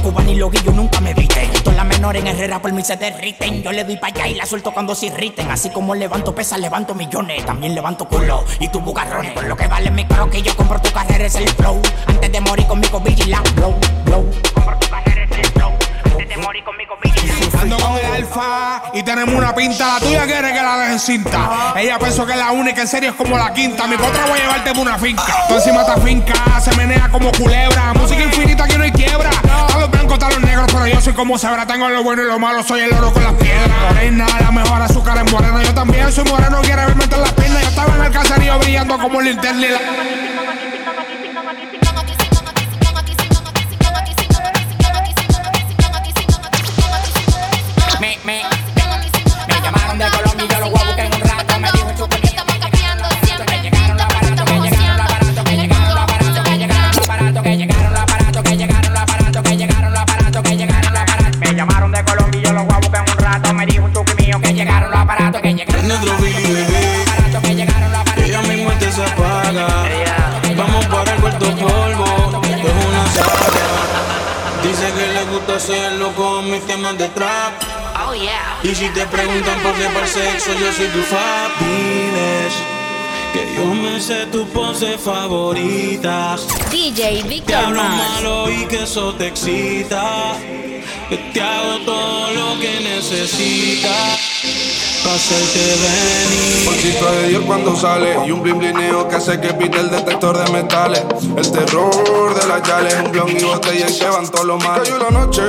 Dame 0.02 0.14
la 0.14 0.20
cuba 0.20 0.24
ni 0.24 0.34
lo 0.34 0.50
guillo, 0.50 0.72
nunca 0.72 1.00
me 1.00 1.14
viste. 1.14 1.48
Todas 1.62 1.76
las 1.76 1.86
menores 1.86 2.22
en 2.22 2.28
Herrera 2.28 2.60
por 2.60 2.72
mí 2.72 2.82
se 2.82 2.96
derriten. 2.96 3.62
Yo 3.62 3.70
le 3.70 3.84
doy 3.84 3.96
para 3.96 4.14
allá 4.14 4.26
y 4.26 4.34
la 4.34 4.46
suelto 4.46 4.72
cuando 4.72 4.96
se 4.96 5.06
irriten. 5.06 5.48
Así 5.48 5.70
como 5.70 5.94
levanto 5.94 6.34
pesas, 6.34 6.58
levanto 6.58 6.92
millones. 6.94 7.46
También 7.46 7.72
levanto 7.74 8.08
culo 8.08 8.44
y 8.58 8.68
tu 8.68 8.80
bugarrones. 8.80 9.32
Por 9.32 9.44
lo 9.44 9.56
que 9.56 9.68
vale 9.68 9.92
mi 9.92 10.04
caro 10.04 10.28
que 10.28 10.42
yo 10.42 10.56
compro 10.56 10.80
tu 10.80 10.90
carrera 10.90 11.26
es 11.26 11.36
el 11.36 11.48
flow. 11.50 11.80
Antes 12.06 12.32
de 12.32 12.40
morir 12.40 12.66
conmigo, 12.66 13.00
vigila. 13.00 13.42
Blow, 13.54 13.76
blow. 14.04 14.28
Compro 14.54 14.76
tu 14.78 14.88
carrera 14.88 15.24
es 15.24 15.38
el 15.38 15.46
flow. 15.52 15.72
Antes 16.04 16.28
de 16.28 16.36
morir 16.36 16.64
conmigo, 16.64 16.96
vigila. 17.00 17.41
Ando 17.62 17.78
con 17.78 17.96
el 17.96 18.04
alfa 18.04 18.82
y 18.92 19.04
tenemos 19.04 19.36
una 19.36 19.54
pinta. 19.54 19.86
La 19.86 20.00
tuya 20.00 20.24
quiere 20.24 20.52
que 20.52 20.60
la 20.60 20.78
dejen 20.78 20.98
cinta. 20.98 21.72
Ella 21.76 21.96
pensó 21.96 22.26
que 22.26 22.34
la 22.34 22.50
única 22.50 22.80
en 22.80 22.88
serio 22.88 23.10
es 23.10 23.14
como 23.14 23.38
la 23.38 23.52
quinta. 23.52 23.86
Mi 23.86 23.94
contra 23.94 24.26
voy 24.26 24.40
a 24.40 24.42
llevarte 24.42 24.72
una 24.80 24.98
finca. 24.98 25.22
Tú 25.46 25.54
encima 25.54 25.82
esta 25.82 25.96
finca 25.98 26.34
se 26.60 26.76
menea 26.76 27.08
como 27.08 27.30
culebra. 27.30 27.94
Música 27.94 28.20
infinita 28.20 28.66
que 28.66 28.76
no 28.76 28.82
hay 28.82 28.90
quiebra. 28.90 29.30
Están 29.30 29.80
los 29.80 29.90
blancos, 29.92 30.14
están 30.14 30.30
los 30.30 30.40
negros, 30.40 30.66
pero 30.72 30.86
yo 30.88 31.00
soy 31.00 31.12
como 31.12 31.38
sabrá. 31.38 31.64
Tengo 31.64 31.88
lo 31.88 32.02
bueno 32.02 32.22
y 32.22 32.26
lo 32.26 32.38
malo, 32.40 32.64
soy 32.64 32.80
el 32.80 32.92
oro 32.94 33.12
con 33.12 33.22
las 33.22 33.34
piedras. 33.34 33.70
Morena, 33.90 34.26
la 34.40 34.50
mejor 34.50 34.82
azúcar 34.82 35.18
en 35.18 35.30
morena. 35.30 35.62
Yo 35.62 35.72
también 35.72 36.10
soy 36.10 36.24
moreno, 36.24 36.62
quiere 36.62 36.84
verme 36.84 37.04
en 37.04 37.20
las 37.20 37.32
piernas. 37.32 37.62
Yo 37.62 37.68
estaba 37.68 37.94
en 37.94 38.04
el 38.06 38.10
caserío 38.10 38.58
brillando 38.58 38.98
como 38.98 39.20
el 39.20 39.26
linterna. 39.26 39.66
si 78.82 78.88
te 78.88 79.06
preguntan 79.06 79.60
por 79.62 79.74
qué 79.74 79.84
par 79.94 80.08
sexo, 80.08 80.52
yo 80.54 80.72
soy 80.72 80.86
tu 80.88 81.02
fan. 81.02 81.52
Que 83.32 83.54
yo 83.54 83.66
me 83.66 84.00
sé 84.00 84.26
tus 84.26 84.46
poses 84.48 85.00
favoritas. 85.00 86.46
DJ 86.70 87.22
Victor 87.22 87.46
Te 87.46 87.54
hablo 87.54 87.82
malo 87.82 88.50
y 88.50 88.66
que 88.66 88.82
eso 88.82 89.14
te 89.14 89.28
excita. 89.28 90.34
Que 91.08 91.16
te 91.16 91.40
hago 91.40 91.78
todo 91.84 92.32
lo 92.32 92.60
que 92.60 92.80
necesitas 92.80 94.31
hacerte 95.10 95.58
venir. 95.58 96.64
Bolsito 96.64 97.12
de 97.12 97.28
Dios 97.28 97.42
cuando 97.46 97.76
sale 97.76 98.16
y 98.26 98.30
un 98.30 98.42
blin 98.42 98.58
blineo 98.58 99.08
que 99.08 99.16
hace 99.16 99.40
que 99.40 99.52
pite 99.54 99.80
el 99.80 99.90
detector 99.90 100.38
de 100.38 100.50
metales. 100.52 101.02
El 101.36 101.50
terror 101.50 102.34
de 102.34 102.46
las 102.48 102.62
yales, 102.62 102.94
un 103.04 103.12
blon 103.12 103.30
y 103.30 103.42
botella 103.42 103.86
y 103.88 103.92
llevan 103.92 104.28
todos 104.28 104.44
los 104.44 104.62
males. 104.64 104.88
Cayó 104.88 104.98
la 104.98 105.10
noche, 105.10 105.42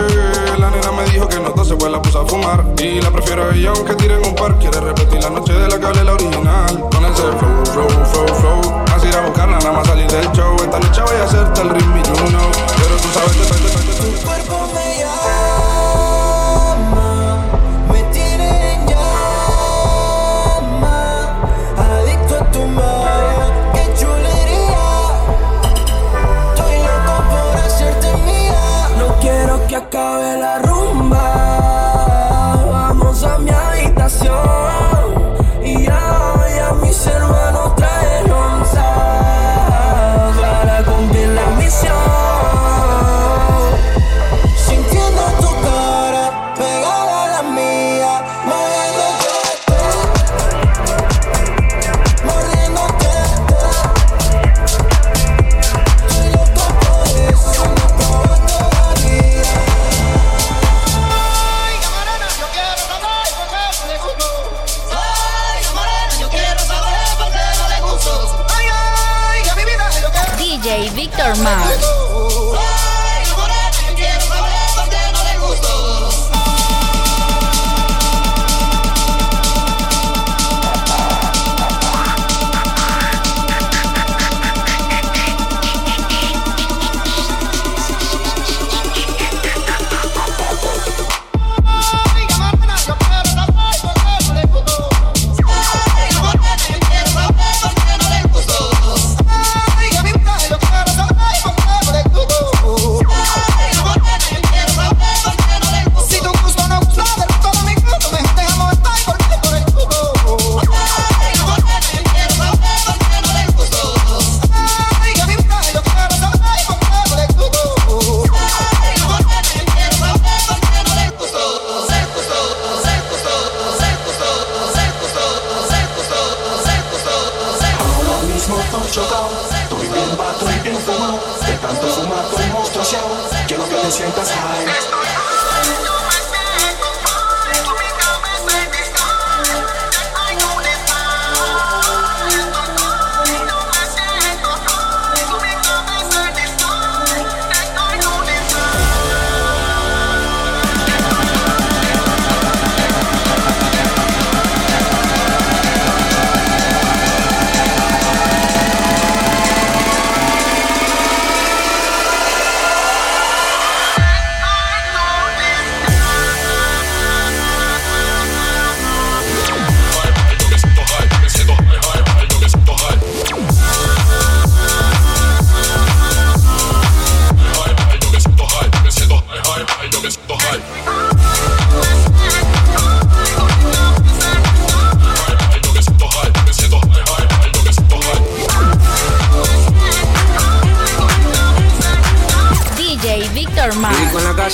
la 0.58 0.70
nena 0.70 0.92
me 0.92 1.04
dijo 1.12 1.28
que 1.28 1.40
no 1.40 1.48
entonces 1.48 1.76
pues 1.78 1.92
la 1.92 2.02
puse 2.02 2.18
a 2.18 2.26
fumar. 2.26 2.66
Y 2.80 3.02
la 3.02 3.12
prefiero 3.12 3.50
a 3.50 3.56
ella 3.56 3.72
aunque 3.76 3.96
tiren 3.96 4.26
un 4.26 4.36
par. 4.36 4.58
Quiere 4.60 4.80
repetir 4.80 5.22
la 5.22 5.30
noche 5.30 5.54
de 5.54 5.68
la 5.68 5.80
que 5.80 6.04
la 6.04 6.14
original. 6.14 6.90
Con 6.92 7.06
ese 7.06 7.22
flow, 7.22 7.66
flow, 7.66 7.90
flow, 7.90 8.28
flow. 8.40 8.84
Así 8.96 9.08
ir 9.08 9.16
a 9.16 9.22
buscarla, 9.26 9.60
nada 9.60 9.72
más 9.72 9.88
salir 9.88 10.08
del 10.08 10.32
show. 10.32 10.56
Esta 10.58 10.80
noche 10.80 11.02
voy 11.02 11.16
a 11.16 11.24
hacerte 11.24 11.62
el 11.62 11.70
ritmo 11.70 11.98
y 11.98 12.04
you. 12.04 12.14
Pero 12.78 12.96
tú 12.98 13.08
sabes 13.14 13.32
que 13.32 13.44
tu 13.94 14.26
cuerpo 14.26 14.70
me 14.74 14.83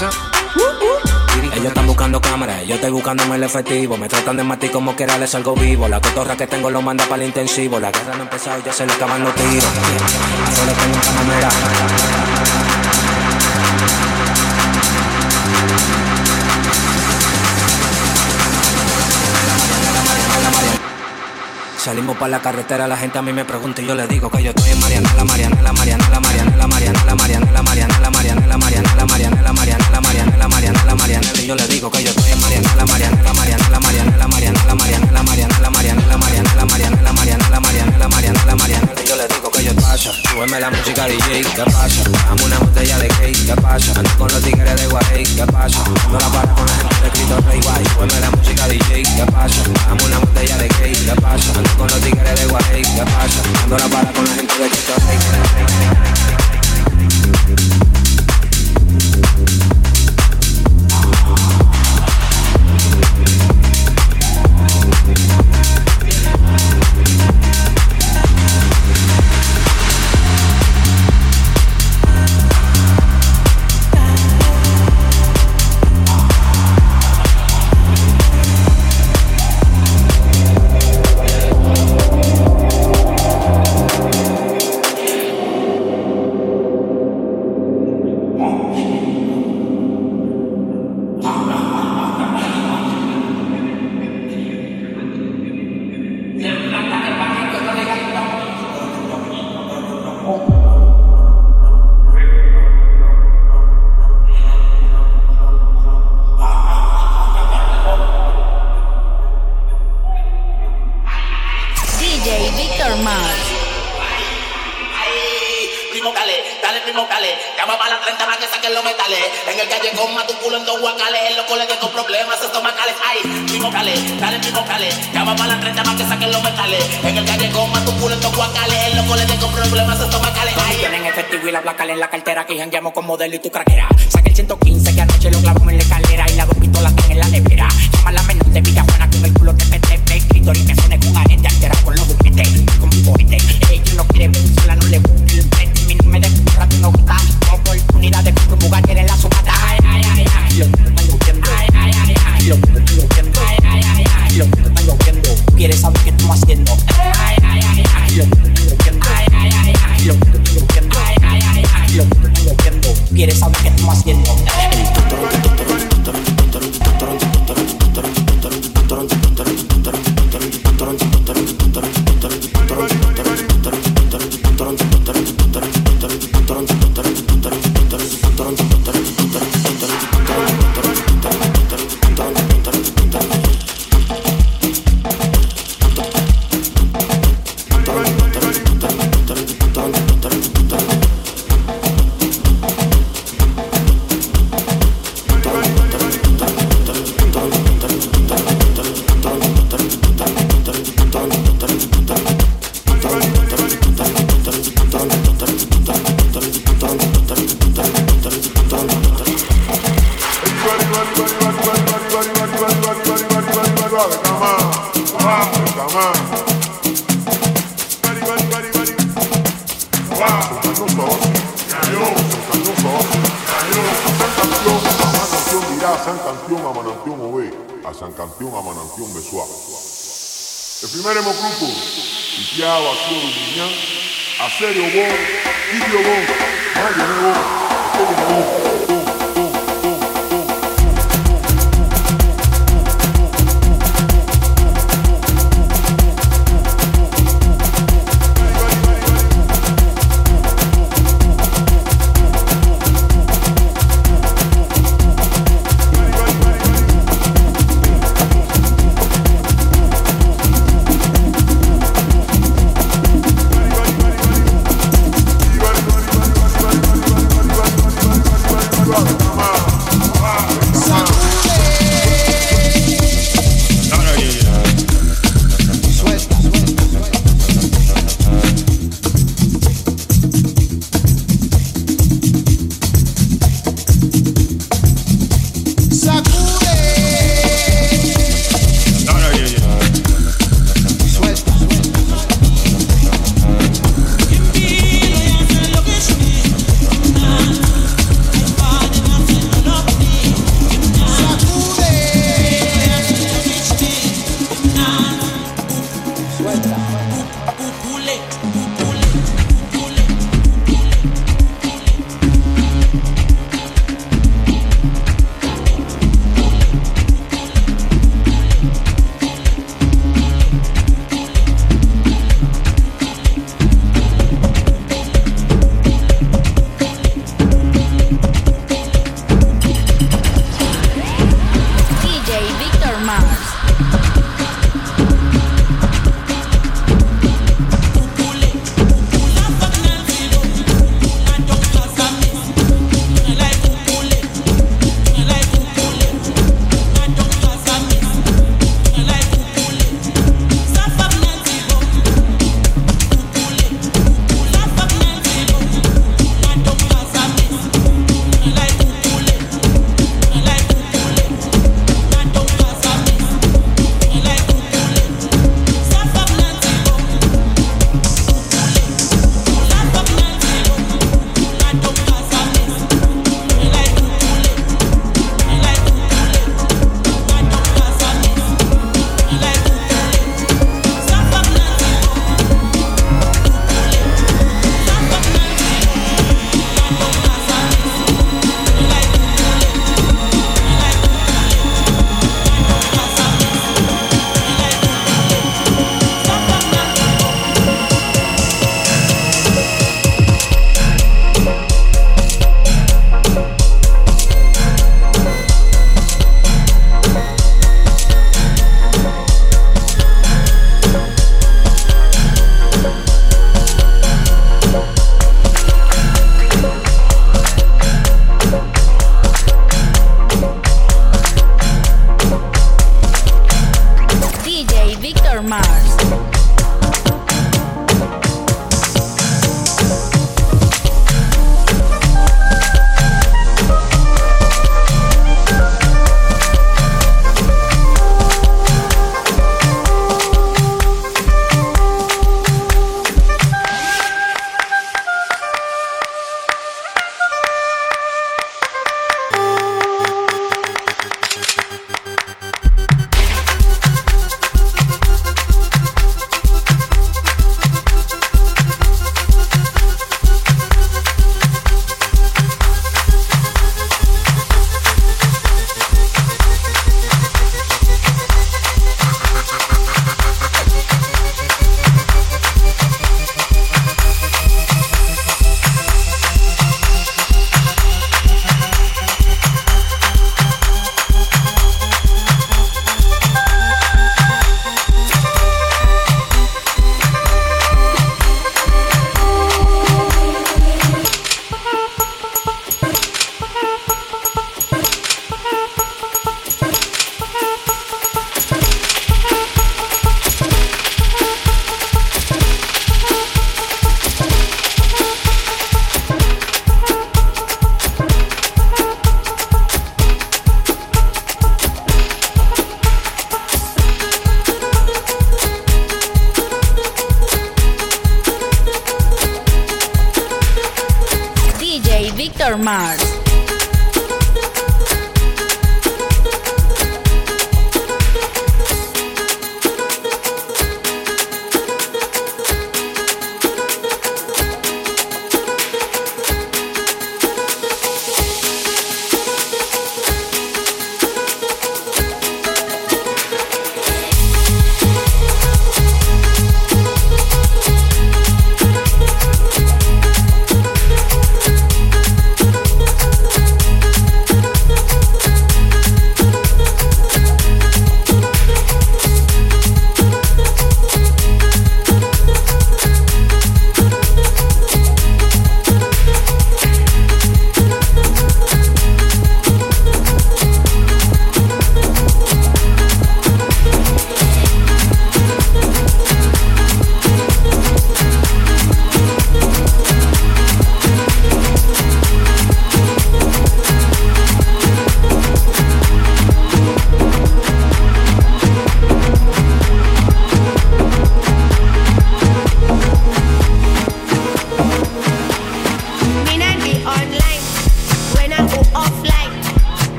Ellos 0.00 1.66
están 1.66 1.86
buscando 1.88 2.20
cámaras, 2.20 2.64
yo 2.64 2.76
estoy 2.76 2.90
buscando 2.90 3.34
el 3.34 3.42
efectivo. 3.42 3.96
Me 3.96 4.08
tratan 4.08 4.36
de 4.36 4.44
matar 4.44 4.70
como 4.70 4.94
que 4.94 5.04
les 5.04 5.34
algo 5.34 5.56
vivo. 5.56 5.88
La 5.88 6.00
cotorra 6.00 6.36
que 6.36 6.46
tengo 6.46 6.70
lo 6.70 6.80
manda 6.80 7.04
para 7.06 7.22
el 7.22 7.28
intensivo. 7.28 7.80
La 7.80 7.90
guerra 7.90 8.14
no 8.14 8.20
ha 8.20 8.22
empezado, 8.22 8.62
ya 8.64 8.72
se 8.72 8.86
le 8.86 8.92
acaban 8.92 9.24
los 9.24 9.34
tiros. 9.34 9.64
Solo 10.54 10.72
tengo 10.72 10.98
una 11.02 11.22
manera. 11.22 12.67
Salimos 21.88 22.18
para 22.18 22.28
la 22.28 22.42
carretera, 22.42 22.86
la 22.86 22.98
gente 22.98 23.16
a 23.16 23.22
mí 23.22 23.32
me 23.32 23.46
pregunta 23.46 23.80
y 23.80 23.86
yo 23.86 23.94
le 23.94 24.06
digo 24.06 24.28
que 24.30 24.42
yo 24.42 24.50
estoy 24.50 24.72
en 24.72 24.78
Mariana, 24.78 25.10
la 25.16 25.24
Mariana, 25.24 25.62
la 25.62 25.72
Mariana, 25.72 26.06
la 26.10 26.20
Mariana, 26.20 26.54
la 26.54 26.66
Mariana, 26.66 27.02
la 27.06 27.14
Mariana, 27.14 27.50
la 27.50 27.62
Mariana, 27.62 27.98
la 27.98 28.12
Mariana, 28.12 28.46
la 28.46 28.58
Mariana, 28.58 28.94
la 28.94 29.06
Mariana, 29.06 29.42
la 29.42 29.52
Mariana, 29.54 29.88
la 29.90 30.02
Mariana, 30.02 30.36
la 30.36 30.48
Mariana, 30.48 30.84
la 30.84 30.94
Mariana, 30.94 31.28
y 31.42 31.46
yo 31.46 31.54
le 31.54 31.66
digo 31.66 31.90
que 31.90 32.04
yo 32.04 32.10
estoy 32.10 32.30
en 32.30 32.40
Mariana, 32.42 32.74
la 32.76 32.84
Mariana, 32.84 33.22
la 33.22 33.32
Mariana, 33.32 33.68
la 33.70 33.80
Mariana, 33.80 34.16
la 34.18 34.28
Mariana, 34.28 34.64
la 34.66 34.74
Mariana, 34.74 35.08
la 35.14 35.22
Mariana, 35.22 35.58
la 35.62 35.70
Mariana, 35.72 36.04
la 36.04 36.18
Mariana, 36.18 36.52
la 36.54 36.66
Mariana, 36.66 37.00
la 37.00 37.14
Mariana, 37.14 37.48
la 37.48 37.58
Mariana, 37.58 37.98
la 37.98 38.08
Mariana, 38.08 38.44
la 38.44 38.54
Mariana, 38.54 38.88
yo 39.08 39.16
le 39.16 39.26
digo 39.26 39.50
que 39.50 39.64
yo 39.64 39.74
paso. 39.76 40.12
Súbeme 40.12 40.60
la 40.60 40.68
música 40.68 41.06
DJ, 41.06 41.40
¿qué 41.40 41.64
pasa? 41.72 42.02
Dame 42.04 42.44
una 42.44 42.58
botella 42.58 42.98
de 42.98 43.08
cake, 43.08 43.46
¿qué 43.46 43.54
pasa? 43.62 43.92
Ando 43.96 44.10
con 44.18 44.28
los 44.28 44.42
tigres 44.42 44.76
de 44.76 44.86
Guarey, 44.88 45.24
¿qué 45.24 45.46
pasa? 45.46 45.82
No 46.12 46.18
la 46.18 46.28
paro 46.28 46.54
con 46.54 46.66
la 46.66 46.72
gente 46.74 46.97
Rey, 47.02 47.60
guay. 47.60 47.84
Súbeme 47.94 48.20
la 48.20 48.30
música 48.30 48.68
DJ, 48.68 49.02
¿qué 49.02 49.26
pasa? 49.32 49.62
Dame 49.86 50.04
una 50.04 50.18
botella 50.18 50.58
de 50.58 50.68
cake, 50.68 51.04
¿qué 51.04 51.20
pasa? 51.20 51.52
Ando 51.56 51.70
con 51.76 51.86
los 51.86 52.00
tigres 52.00 52.40
de 52.40 52.46
Guay, 52.46 52.82
¿qué 52.82 53.02
pasa? 53.02 53.42
No 53.68 53.78
la 53.78 53.88
para 53.88 54.12
con 54.12 54.24
la 54.24 54.34
gente 54.34 54.54
de 54.54 54.68
Cristo 54.68 54.92
Rey. 55.06 55.18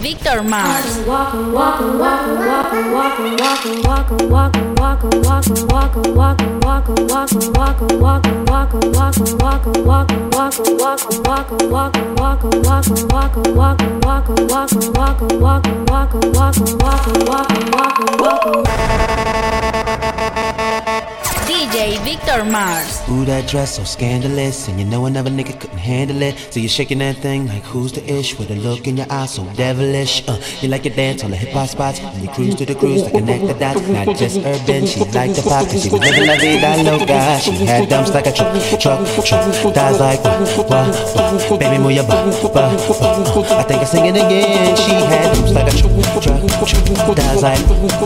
Victor 0.00 0.42
Mars. 0.42 0.98
DJ 21.66 21.98
Victor 22.04 22.44
Mars. 22.44 23.02
Ooh, 23.10 23.24
that 23.24 23.48
dress 23.48 23.74
so 23.76 23.82
scandalous, 23.82 24.68
and 24.68 24.78
you 24.78 24.86
know 24.86 25.06
another 25.06 25.30
nigga 25.30 25.58
couldn't 25.58 25.78
handle 25.78 26.22
it. 26.22 26.38
So 26.52 26.60
you're 26.60 26.68
shaking 26.68 26.98
that 26.98 27.16
thing 27.16 27.48
like 27.48 27.64
who's 27.64 27.92
the 27.92 28.04
ish 28.08 28.38
with 28.38 28.52
a 28.52 28.54
look 28.54 28.86
in 28.86 28.96
your 28.96 29.06
eyes 29.10 29.34
so 29.34 29.44
devilish. 29.54 30.22
Uh, 30.28 30.40
you 30.60 30.68
like 30.68 30.84
your 30.84 30.94
dance 30.94 31.24
on 31.24 31.32
the 31.32 31.36
hip 31.36 31.50
hop 31.50 31.68
spots, 31.68 31.98
and 31.98 32.22
you 32.22 32.28
cruise 32.30 32.54
to 32.56 32.66
the 32.66 32.74
cruise 32.76 33.02
to 33.02 33.10
connect 33.10 33.48
the 33.48 33.54
dots. 33.54 33.80
Not 33.88 34.16
just 34.16 34.38
urban, 34.38 34.86
she 34.86 35.00
like 35.10 35.34
the 35.34 35.42
pop, 35.42 35.66
cause 35.66 35.82
she 35.82 35.90
was 35.90 36.00
living 36.00 36.28
la 36.28 36.36
vida 36.38 36.82
loca. 36.84 37.40
She 37.42 37.50
had 37.66 37.88
dumps 37.88 38.14
like 38.14 38.26
a 38.26 38.32
truck, 38.32 38.54
truck, 38.78 39.24
truck. 39.26 39.74
Thighs 39.74 39.98
like 39.98 40.22
wah, 40.22 40.38
wah, 40.70 40.86
wah. 41.50 41.58
Baby, 41.58 41.82
move 41.82 41.92
your 41.92 42.06
butt, 42.06 42.30
butt, 42.42 42.54
butt. 42.54 43.50
Uh, 43.50 43.58
I 43.58 43.62
think 43.64 43.80
I'm 43.80 43.86
singing 43.86 44.14
again. 44.14 44.76
She 44.76 44.92
had 44.92 45.34
dumps 45.34 45.50
like 45.50 45.66
a 45.66 45.76
truck, 45.76 46.22
truck, 46.22 46.46
truck. 46.62 47.16
Thighs 47.18 47.42
like 47.42 47.58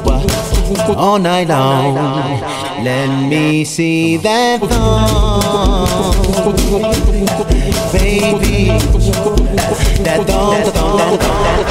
wah, 0.06 0.94
all 0.96 1.18
night 1.18 1.48
long. 1.48 2.60
Let 2.80 3.10
see 3.64 4.16
that 4.18 4.60
thong, 4.60 4.70
baby. 7.92 8.68
That 10.04 10.24
thong, 10.24 10.62
thong, 10.72 11.18
thong. 11.18 11.69